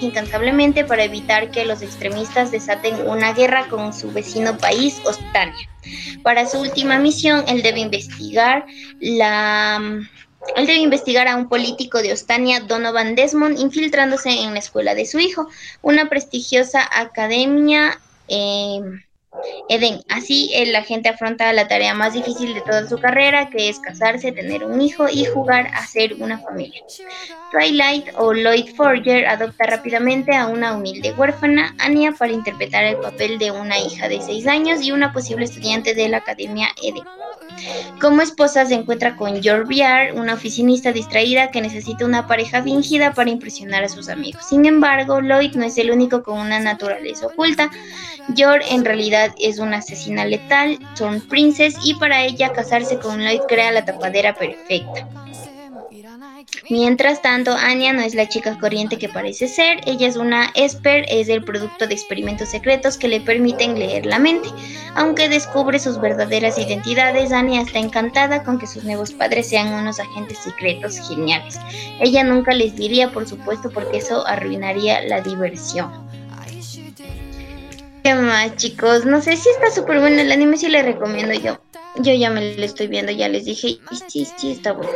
[0.00, 5.68] incansablemente para evitar que los extremistas desaten una guerra con su vecino país, Ostania.
[6.22, 8.64] Para su última misión, él debe investigar
[9.00, 9.80] la
[10.56, 15.06] él debe investigar a un político de Ostania, Donovan Desmond, infiltrándose en la escuela de
[15.06, 15.48] su hijo,
[15.82, 17.98] una prestigiosa academia.
[18.28, 18.80] Eh,
[19.68, 20.02] Eden.
[20.08, 24.32] Así el agente afronta la tarea más difícil de toda su carrera, que es casarse,
[24.32, 26.82] tener un hijo y jugar a ser una familia.
[27.50, 33.38] Twilight o Lloyd Forger adopta rápidamente a una humilde huérfana, Anya, para interpretar el papel
[33.38, 37.04] de una hija de 6 años y una posible estudiante de la Academia Eden.
[38.00, 43.12] Como esposa se encuentra con George Biar, una oficinista distraída que necesita una pareja fingida
[43.12, 44.44] para impresionar a sus amigos.
[44.48, 47.70] Sin embargo, Lloyd no es el único con una naturaleza oculta.
[48.34, 53.40] George en realidad es una asesina letal, son Princess, y para ella casarse con Lloyd
[53.48, 55.08] crea la tapadera perfecta.
[56.70, 61.04] Mientras tanto, Anya no es la chica corriente que parece ser, ella es una Esper,
[61.08, 64.48] es el producto de experimentos secretos que le permiten leer la mente.
[64.94, 70.00] Aunque descubre sus verdaderas identidades, Anya está encantada con que sus nuevos padres sean unos
[70.00, 71.58] agentes secretos geniales.
[72.00, 75.90] Ella nunca les diría, por supuesto, porque eso arruinaría la diversión.
[78.02, 79.04] ¿Qué más, chicos?
[79.04, 81.58] No sé si está súper bueno el anime, si le recomiendo yo.
[81.96, 84.90] Yo ya me lo estoy viendo, ya les dije, y sí, sí, está bueno.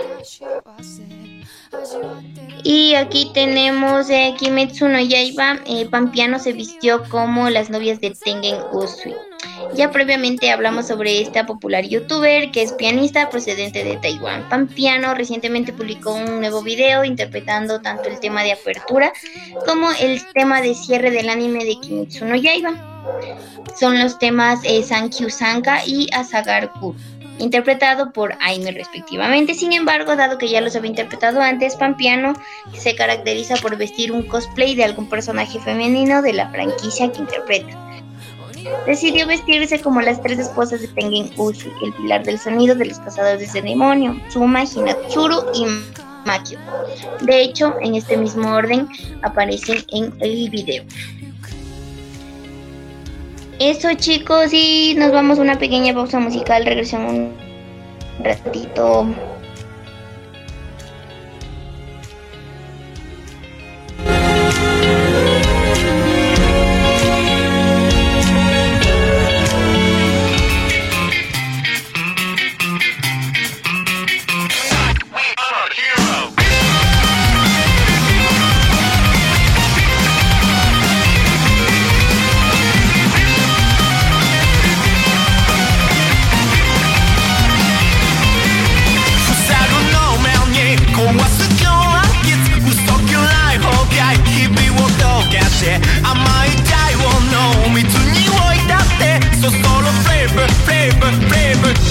[2.65, 8.11] Y aquí tenemos eh, Kimetsu no Yaiba, eh, Pampiano se vistió como las novias de
[8.11, 9.15] Tengen Usui.
[9.75, 14.49] Ya previamente hablamos sobre esta popular youtuber que es pianista procedente de Taiwán.
[14.49, 19.13] Pampiano recientemente publicó un nuevo video interpretando tanto el tema de apertura
[19.67, 22.96] como el tema de cierre del anime de Kimetsu no Yaiba.
[23.79, 26.97] Son los temas eh, Sankyu Sanka y Asagar Kuru
[27.39, 29.55] interpretado por Aime respectivamente.
[29.55, 32.35] Sin embargo, dado que ya los había interpretado antes, Pampiano
[32.75, 37.87] se caracteriza por vestir un cosplay de algún personaje femenino de la franquicia que interpreta.
[38.87, 42.99] Decidió vestirse como las tres esposas de Tengen Usui, el pilar del sonido de los
[42.99, 45.67] cazadores de demonio, Tsuma, Hinatsuru y
[46.25, 46.59] Makio.
[47.21, 48.89] De hecho, en este mismo orden
[49.23, 50.85] aparecen en el video.
[53.59, 57.35] Eso chicos y nos vamos a una pequeña pausa musical, regresamos un
[58.23, 59.07] ratito.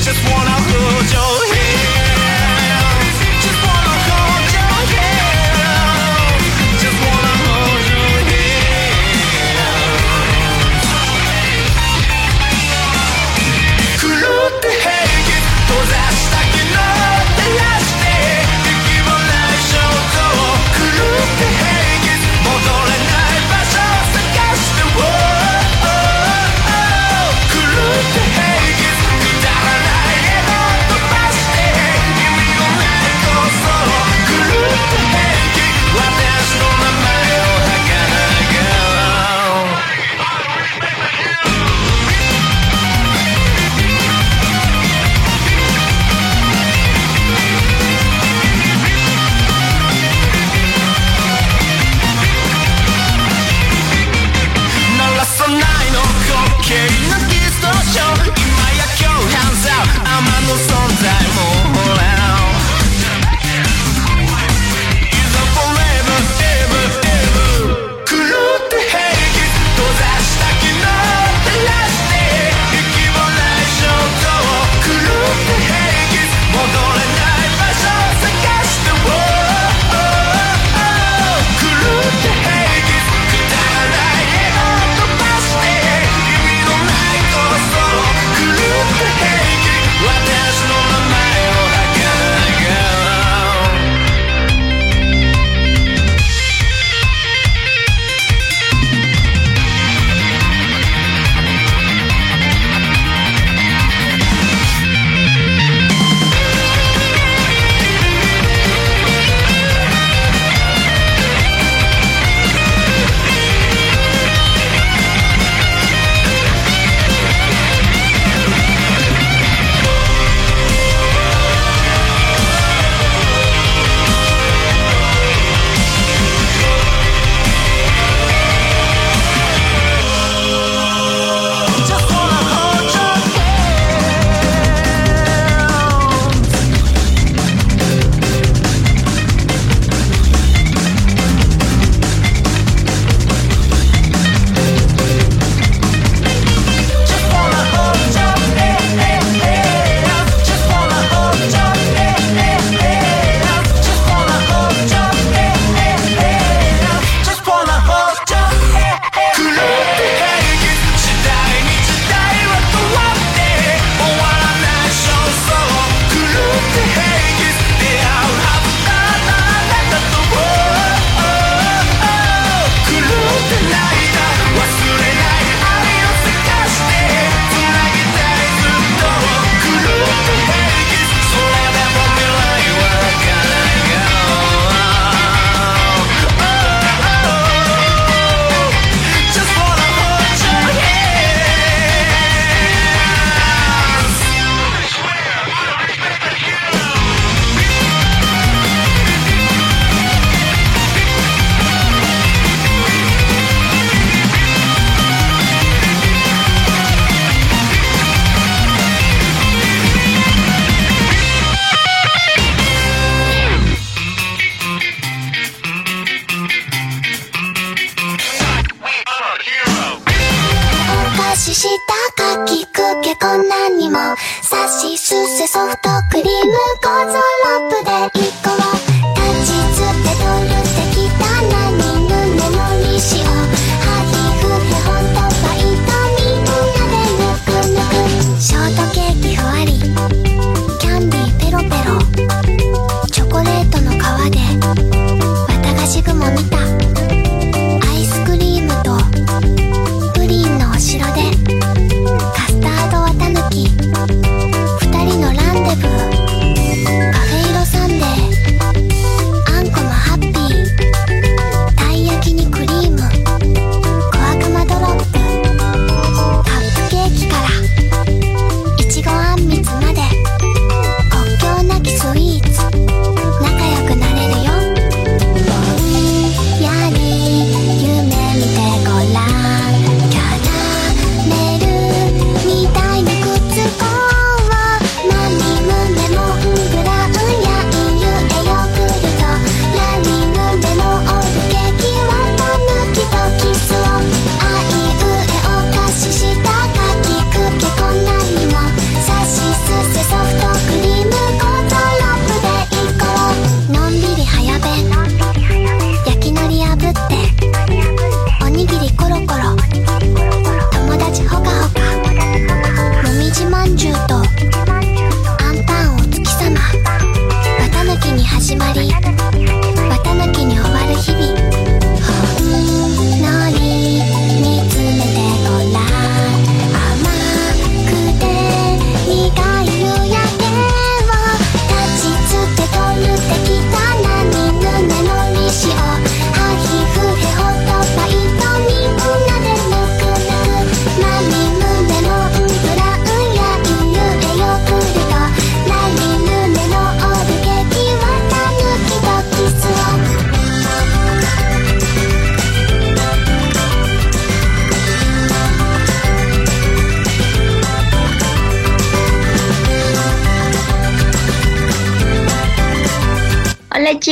[0.05, 0.34] just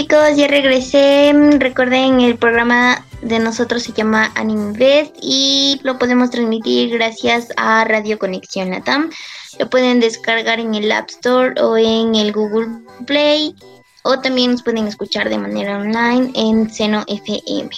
[0.04, 1.32] chicos, ya regresé.
[1.60, 7.86] Recuerden, el programa de nosotros se llama Anime Fest y lo podemos transmitir gracias a
[7.86, 9.10] Radio Conexión Latam.
[9.60, 12.68] Lo pueden descargar en el App Store o en el Google
[13.06, 13.56] Play
[14.04, 17.70] o también nos pueden escuchar de manera online en Seno FM.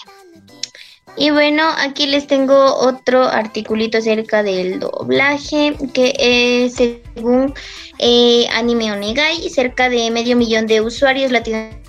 [1.17, 7.53] Y bueno, aquí les tengo otro articulito acerca del doblaje, que es según
[7.99, 11.84] eh, Anime Onegai, cerca de medio millón de usuarios latinoamericanos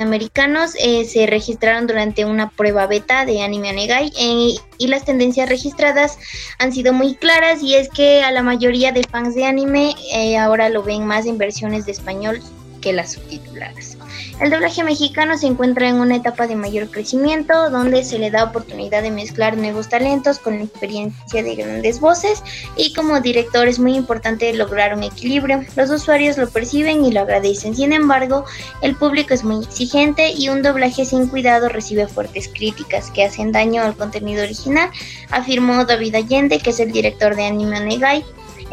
[0.00, 6.18] eh, se registraron durante una prueba beta de Anime Onegai eh, y las tendencias registradas
[6.58, 10.38] han sido muy claras y es que a la mayoría de fans de anime eh,
[10.38, 12.40] ahora lo ven más en versiones de español
[12.80, 13.98] que las subtituladas.
[14.40, 18.44] El doblaje mexicano se encuentra en una etapa de mayor crecimiento, donde se le da
[18.44, 22.44] oportunidad de mezclar nuevos talentos con la experiencia de grandes voces
[22.76, 25.64] y como director es muy importante lograr un equilibrio.
[25.74, 28.44] Los usuarios lo perciben y lo agradecen, sin embargo,
[28.80, 33.50] el público es muy exigente y un doblaje sin cuidado recibe fuertes críticas que hacen
[33.50, 34.88] daño al contenido original,
[35.32, 38.24] afirmó David Allende, que es el director de Anime Onegai.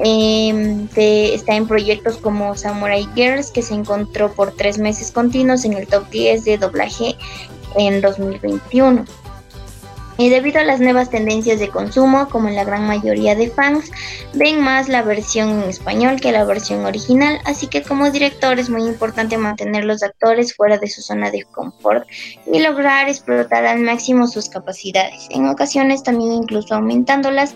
[0.04, 0.88] Eh,
[1.34, 5.88] está en proyectos como Samurai Girls, que se encontró por tres meses continuos en el
[5.88, 7.16] top 10 de doblaje
[7.78, 9.06] en 2021.
[10.18, 13.92] Y debido a las nuevas tendencias de consumo, como en la gran mayoría de fans,
[14.34, 18.70] ven más la versión en español que la versión original, así que como director es
[18.70, 22.08] muy importante mantener los actores fuera de su zona de confort
[22.52, 27.56] y lograr explotar al máximo sus capacidades, en ocasiones también incluso aumentándolas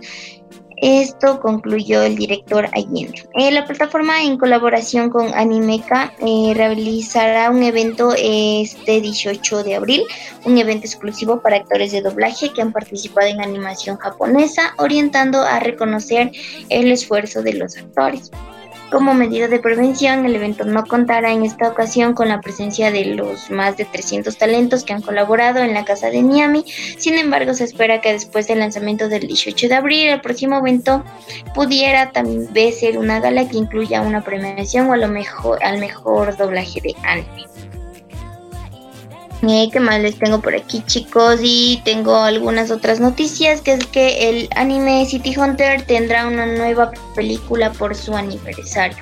[0.82, 3.28] esto concluyó el director Allende.
[3.34, 10.04] Eh, la plataforma, en colaboración con Animeca, eh, realizará un evento este 18 de abril,
[10.46, 15.60] un evento exclusivo para actores de doblaje que han participado en animación japonesa, orientando a
[15.60, 16.32] reconocer
[16.70, 18.32] el esfuerzo de los actores.
[18.92, 23.06] Como medida de prevención, el evento no contará en esta ocasión con la presencia de
[23.06, 26.66] los más de 300 talentos que han colaborado en la casa de Niami.
[26.98, 31.04] Sin embargo, se espera que después del lanzamiento del 18 de abril, el próximo evento
[31.54, 36.36] pudiera también ser una gala que incluya una premiación o a lo mejor al mejor
[36.36, 37.46] doblaje de anime.
[39.48, 41.40] Eh, ¿Qué más les tengo por aquí chicos?
[41.42, 46.92] Y tengo algunas otras noticias, que es que el anime City Hunter tendrá una nueva
[47.16, 48.98] película por su aniversario.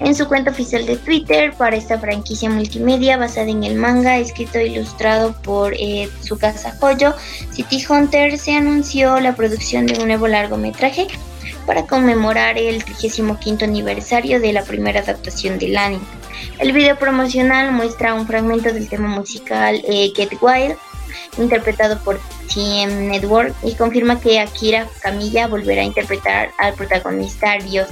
[0.00, 4.58] En su cuenta oficial de Twitter para esta franquicia multimedia basada en el manga escrito
[4.58, 7.14] e ilustrado por eh, Tsukasa Hoyo,
[7.52, 11.08] City Hunter se anunció la producción de un nuevo largometraje
[11.66, 16.04] para conmemorar el 35 aniversario de la primera adaptación del anime.
[16.58, 20.76] El video promocional muestra un fragmento del tema musical eh, Get Wild,
[21.38, 22.20] interpretado por
[22.52, 27.86] TM Network, y confirma que Akira Kamiya volverá a interpretar al protagonista Ryo.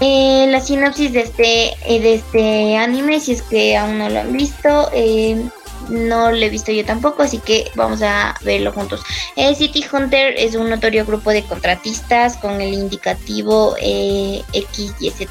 [0.00, 4.20] Eh, la sinopsis de este, eh, de este anime, si es que aún no lo
[4.20, 5.42] han visto, eh,
[5.88, 9.02] no lo he visto yo tampoco, así que vamos a verlo juntos.
[9.56, 15.28] City Hunter es un notorio grupo de contratistas con el indicativo eh, XYZ.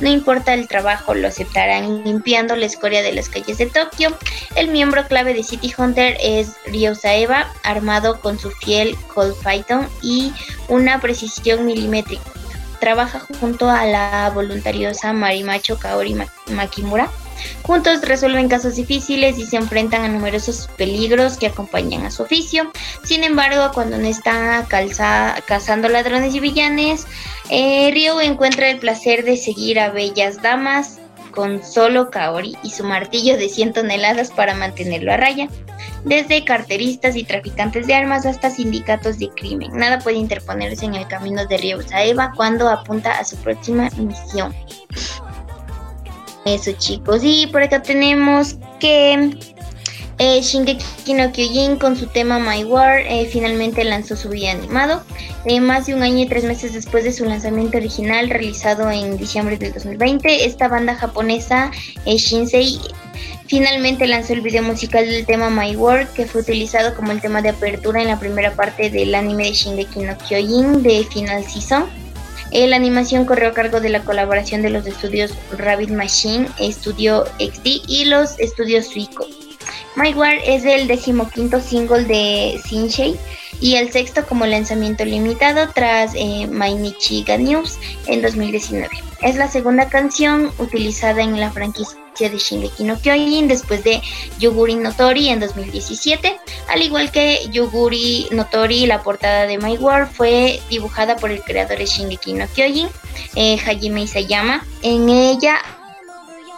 [0.00, 4.16] No importa el trabajo, lo aceptarán limpiando la escoria de las calles de Tokio.
[4.54, 9.88] El miembro clave de City Hunter es Ryo Saeva, armado con su fiel Cold Python
[10.02, 10.32] y
[10.68, 12.24] una precisión milimétrica.
[12.80, 16.16] Trabaja junto a la voluntariosa Marimacho Kaori
[16.48, 17.10] Makimura
[17.62, 22.70] Juntos resuelven casos difíciles y se enfrentan a numerosos peligros que acompañan a su oficio.
[23.04, 24.66] Sin embargo, cuando no está
[25.46, 27.06] cazando ladrones y villanes,
[27.48, 30.98] eh, encuentra el placer de seguir a bellas damas
[31.30, 35.48] con solo Kaori y su martillo de 100 toneladas para mantenerlo a raya.
[36.04, 39.70] Desde carteristas y traficantes de armas hasta sindicatos de crimen.
[39.74, 44.54] Nada puede interponerse en el camino de Ryo Saeva cuando apunta a su próxima misión.
[46.44, 47.20] Eso chicos.
[47.22, 49.30] Y por acá tenemos que
[50.22, 55.02] eh, Shingeki no Kyojin con su tema My War eh, finalmente lanzó su video animado.
[55.46, 59.16] Eh, más de un año y tres meses después de su lanzamiento original realizado en
[59.16, 61.70] diciembre del 2020, esta banda japonesa
[62.04, 62.78] eh, Shinsei
[63.46, 67.40] finalmente lanzó el video musical del tema My War que fue utilizado como el tema
[67.40, 71.84] de apertura en la primera parte del anime de Shingeki no Kyojin de Final Season.
[72.52, 77.24] Eh, la animación corrió a cargo de la colaboración de los estudios Rabbit Machine, Estudio
[77.38, 79.26] XD y los estudios Suico.
[79.96, 83.18] My War es el decimoquinto single de Shinsei
[83.60, 88.88] y el sexto como lanzamiento limitado tras eh, News en 2019.
[89.22, 94.02] Es la segunda canción utilizada en la franquicia de Shingeki no Kyojin después de
[94.38, 96.38] Yoguri Notori en 2017.
[96.68, 101.78] Al igual que Yoguri Notori, la portada de My World fue dibujada por el creador
[101.78, 102.88] de Shingeki no Kyojin,
[103.36, 104.64] eh, Hajime Isayama.
[104.82, 105.60] En ella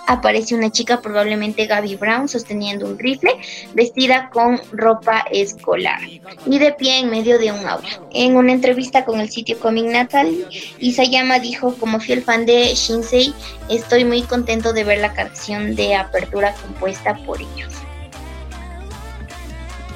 [0.07, 3.37] aparece una chica, probablemente Gaby Brown, sosteniendo un rifle,
[3.75, 6.01] vestida con ropa escolar
[6.47, 7.89] y de pie en medio de un aula.
[8.13, 10.31] En una entrevista con el sitio Comic Natal,
[10.79, 13.35] Isayama dijo, como fiel fan de Shinsei,
[13.69, 17.73] estoy muy contento de ver la canción de apertura compuesta por ellos.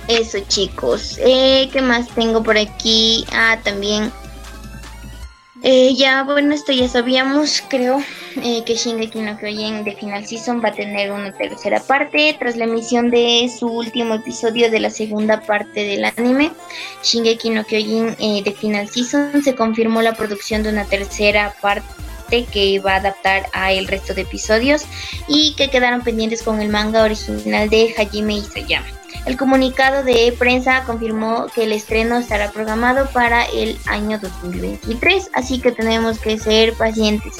[0.09, 3.25] Eso chicos, eh, ¿qué más tengo por aquí?
[3.33, 4.13] Ah, también
[5.69, 7.99] eh, ya, bueno, esto ya sabíamos, creo,
[8.37, 12.57] eh, que Shingeki no Kyojin de Final Season va a tener una tercera parte tras
[12.57, 16.53] la emisión de su último episodio de la segunda parte del anime.
[17.03, 22.45] Shingeki no Kyojin eh, de Final Season se confirmó la producción de una tercera parte
[22.53, 24.85] que va a adaptar a el resto de episodios
[25.27, 28.87] y que quedaron pendientes con el manga original de Hajime Isayama.
[29.27, 35.61] El comunicado de prensa confirmó que el estreno estará programado para el año 2023, así
[35.61, 37.35] que tenemos que ser pacientes.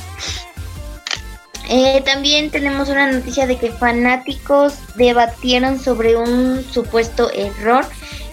[1.69, 7.85] Eh, también tenemos una noticia de que fanáticos debatieron sobre un supuesto error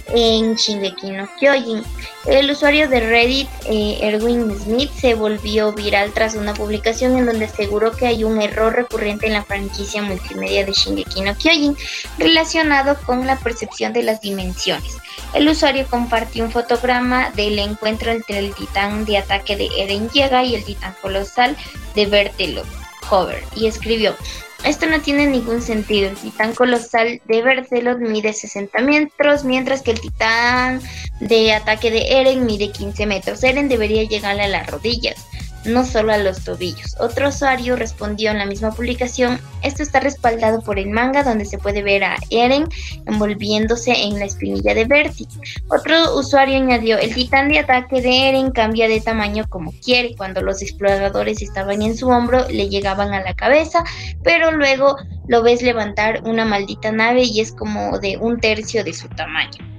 [0.08, 1.84] en Shingeki no Kyojin.
[2.26, 7.46] El usuario de Reddit, eh, Erwin Smith, se volvió viral tras una publicación en donde
[7.46, 11.78] aseguró que hay un error recurrente en la franquicia multimedia de Shingeki no Kyojin
[12.18, 14.98] relacionado con la percepción de las dimensiones.
[15.34, 20.46] El usuario compartió un fotograma del encuentro entre el titán de ataque de Eren Yeager
[20.46, 21.58] y el titán colosal
[21.96, 22.68] de Bertelot
[23.10, 24.16] Hover y escribió
[24.64, 26.10] esto no tiene ningún sentido.
[26.10, 30.82] El titán colosal de Berthelot mide 60 metros, mientras que el titán
[31.20, 33.44] de ataque de Eren mide 15 metros.
[33.44, 35.28] Eren debería llegarle a las rodillas
[35.66, 36.96] no solo a los tobillos.
[37.00, 41.58] Otro usuario respondió en la misma publicación, esto está respaldado por el manga donde se
[41.58, 42.68] puede ver a Eren
[43.06, 45.28] envolviéndose en la espinilla de Bertie.
[45.70, 50.42] Otro usuario añadió, el titán de ataque de Eren cambia de tamaño como quiere, cuando
[50.42, 53.84] los exploradores estaban en su hombro le llegaban a la cabeza,
[54.24, 54.98] pero luego
[55.28, 59.73] lo ves levantar una maldita nave y es como de un tercio de su tamaño.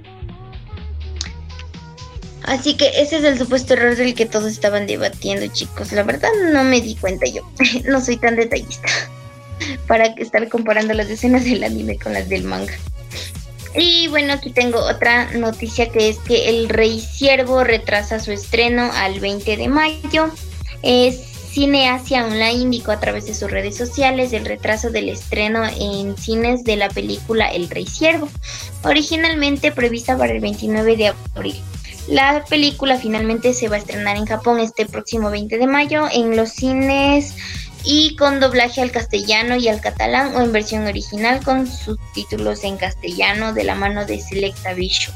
[2.44, 5.92] Así que ese es el supuesto error del que todos estaban debatiendo, chicos.
[5.92, 7.42] La verdad no me di cuenta yo.
[7.84, 8.88] no soy tan detallista
[9.86, 12.74] para estar comparando las escenas del anime con las del manga.
[13.76, 18.90] Y bueno, aquí tengo otra noticia que es que el Rey Ciervo retrasa su estreno
[18.94, 20.30] al 20 de mayo.
[21.54, 26.16] Cine Asia Online indicó a través de sus redes sociales el retraso del estreno en
[26.16, 28.28] cines de la película El Rey Ciervo,
[28.82, 31.62] originalmente prevista para el 29 de abril.
[32.08, 36.36] La película finalmente se va a estrenar en Japón este próximo 20 de mayo en
[36.36, 37.34] los cines
[37.82, 42.76] y con doblaje al castellano y al catalán o en versión original con subtítulos en
[42.76, 45.14] castellano de la mano de Selecta Vision.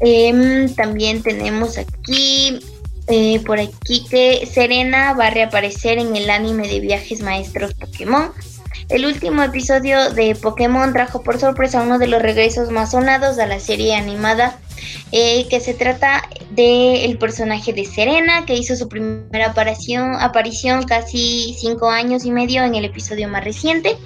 [0.00, 2.60] Em, también tenemos aquí,
[3.08, 8.32] eh, por aquí que Serena va a reaparecer en el anime de viajes maestros Pokémon.
[8.88, 13.44] El último episodio de Pokémon trajo por sorpresa uno de los regresos más sonados a
[13.44, 14.58] la serie animada,
[15.12, 21.54] eh, que se trata del personaje de Serena, que hizo su primera aparición, aparición casi
[21.58, 23.98] cinco años y medio en el episodio más reciente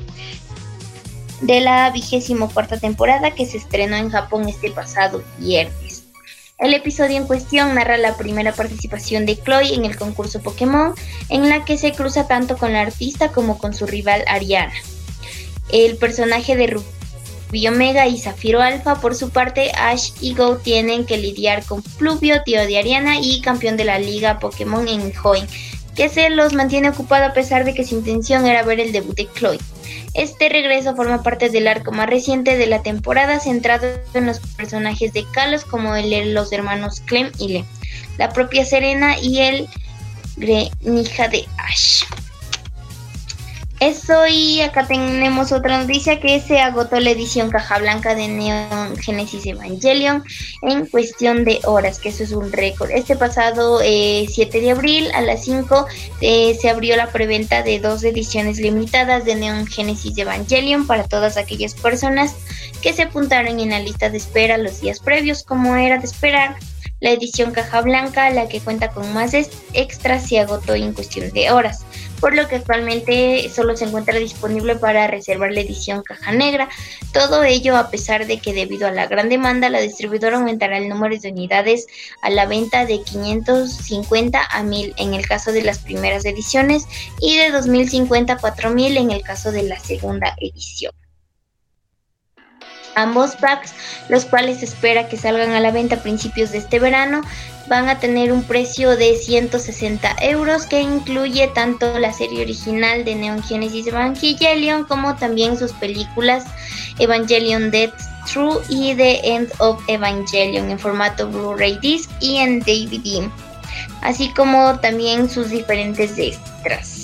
[1.42, 5.91] de la vigésimo cuarta temporada que se estrenó en Japón este pasado viernes.
[6.62, 10.94] El episodio en cuestión narra la primera participación de Chloe en el concurso Pokémon,
[11.28, 14.72] en la que se cruza tanto con la artista como con su rival Ariana.
[15.72, 21.04] El personaje de Rubio Omega y Zafiro Alpha, por su parte, Ash y Go tienen
[21.04, 25.48] que lidiar con Pluvio, tío de Ariana y campeón de la liga Pokémon en Hoenn,
[25.96, 29.16] que se los mantiene ocupado a pesar de que su intención era ver el debut
[29.16, 29.58] de Chloe.
[30.14, 35.12] Este regreso forma parte del arco más reciente de la temporada, centrado en los personajes
[35.12, 37.64] de Kalos como el, los hermanos Clem y Le,
[38.18, 39.68] la propia Serena y el
[40.36, 42.04] Greninja de Ash.
[43.82, 48.96] Eso y acá tenemos otra noticia que se agotó la edición caja blanca de Neon
[48.96, 50.22] Genesis Evangelion
[50.62, 52.92] en cuestión de horas, que eso es un récord.
[52.92, 55.86] Este pasado 7 eh, de abril a las 5
[56.20, 61.36] eh, se abrió la preventa de dos ediciones limitadas de Neon Genesis Evangelion para todas
[61.36, 62.36] aquellas personas
[62.82, 66.54] que se apuntaron en la lista de espera los días previos, como era de esperar.
[67.02, 71.50] La edición caja blanca, la que cuenta con más extras, se agotó en cuestión de
[71.50, 71.84] horas
[72.22, 76.68] por lo que actualmente solo se encuentra disponible para reservar la edición caja negra.
[77.12, 80.88] Todo ello a pesar de que debido a la gran demanda, la distribuidora aumentará el
[80.88, 81.88] número de unidades
[82.22, 86.86] a la venta de 550 a 1000 en el caso de las primeras ediciones
[87.20, 90.92] y de 2050 a 4000 en el caso de la segunda edición.
[92.94, 93.72] Ambos packs,
[94.08, 97.22] los cuales se espera que salgan a la venta a principios de este verano,
[97.68, 103.14] van a tener un precio de 160 euros que incluye tanto la serie original de
[103.14, 106.44] Neon Genesis Evangelion como también sus películas
[106.98, 107.94] Evangelion Death
[108.30, 113.28] True y The End of Evangelion en formato Blu-ray disc y en DVD,
[114.02, 117.01] así como también sus diferentes extras.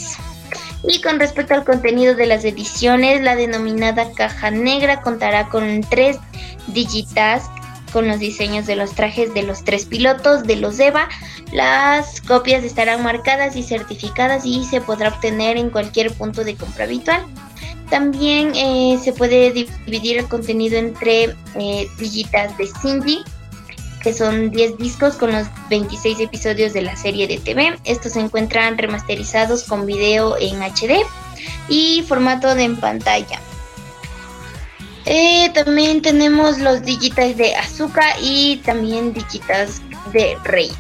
[0.85, 6.19] Y con respecto al contenido de las ediciones, la denominada caja negra contará con tres
[6.69, 7.51] Digitasks
[7.93, 11.09] con los diseños de los trajes de los tres pilotos de los EVA.
[11.53, 16.85] Las copias estarán marcadas y certificadas y se podrá obtener en cualquier punto de compra
[16.85, 17.25] habitual.
[17.91, 23.25] También eh, se puede dividir el contenido entre eh, digitas de Cindy,
[24.03, 27.79] que son 10 discos con los 26 episodios de la serie de TV.
[27.85, 31.05] Estos se encuentran remasterizados con video en HD
[31.69, 33.41] y formato de en pantalla.
[35.05, 39.81] Eh, también tenemos los digitas de azúcar y también digitas
[40.13, 40.71] de rey.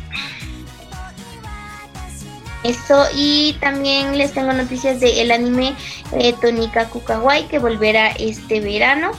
[2.64, 5.75] Eso, y también les tengo noticias del anime
[6.12, 9.12] eh, Tonika Kukawai que volverá este verano.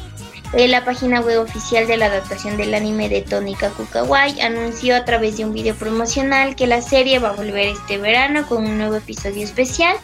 [0.54, 5.06] Eh, la página web oficial de la adaptación del anime de Tonika Kukawai anunció a
[5.06, 8.80] través de un video promocional que la serie va a volver este verano con un
[8.80, 9.96] nuevo episodio especial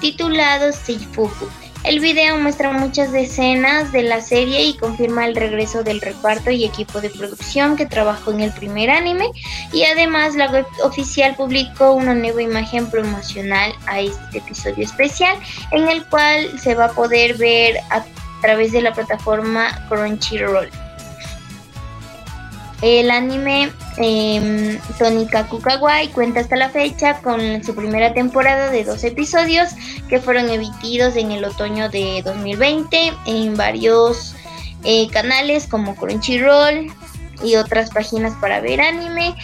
[0.00, 1.46] titulado Seifuku.
[1.84, 6.64] El video muestra muchas escenas de la serie y confirma el regreso del reparto y
[6.64, 9.30] equipo de producción que trabajó en el primer anime
[9.72, 15.38] y además la web oficial publicó una nueva imagen promocional a este episodio especial
[15.72, 18.04] en el cual se va a poder ver a
[18.40, 20.70] través de la plataforma Crunchyroll.
[22.82, 29.04] El anime eh, Tonika Kukawai cuenta hasta la fecha con su primera temporada de dos
[29.04, 29.70] episodios
[30.08, 34.34] que fueron emitidos en el otoño de 2020 en varios
[34.84, 36.90] eh, canales como Crunchyroll
[37.44, 39.34] y otras páginas para ver anime.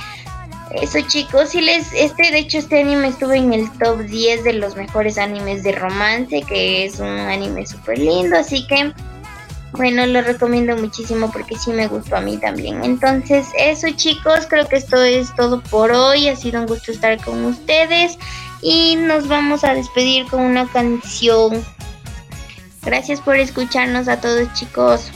[0.73, 4.55] Eso chicos, si les, este de hecho este anime estuvo en el top 10 de
[4.55, 8.93] los mejores animes de romance, que es un anime súper lindo, así que
[9.73, 12.83] bueno, lo recomiendo muchísimo porque sí me gustó a mí también.
[12.83, 16.29] Entonces, eso chicos, creo que esto es todo por hoy.
[16.29, 18.19] Ha sido un gusto estar con ustedes
[18.63, 21.63] y nos vamos a despedir con una canción.
[22.83, 25.11] Gracias por escucharnos a todos chicos.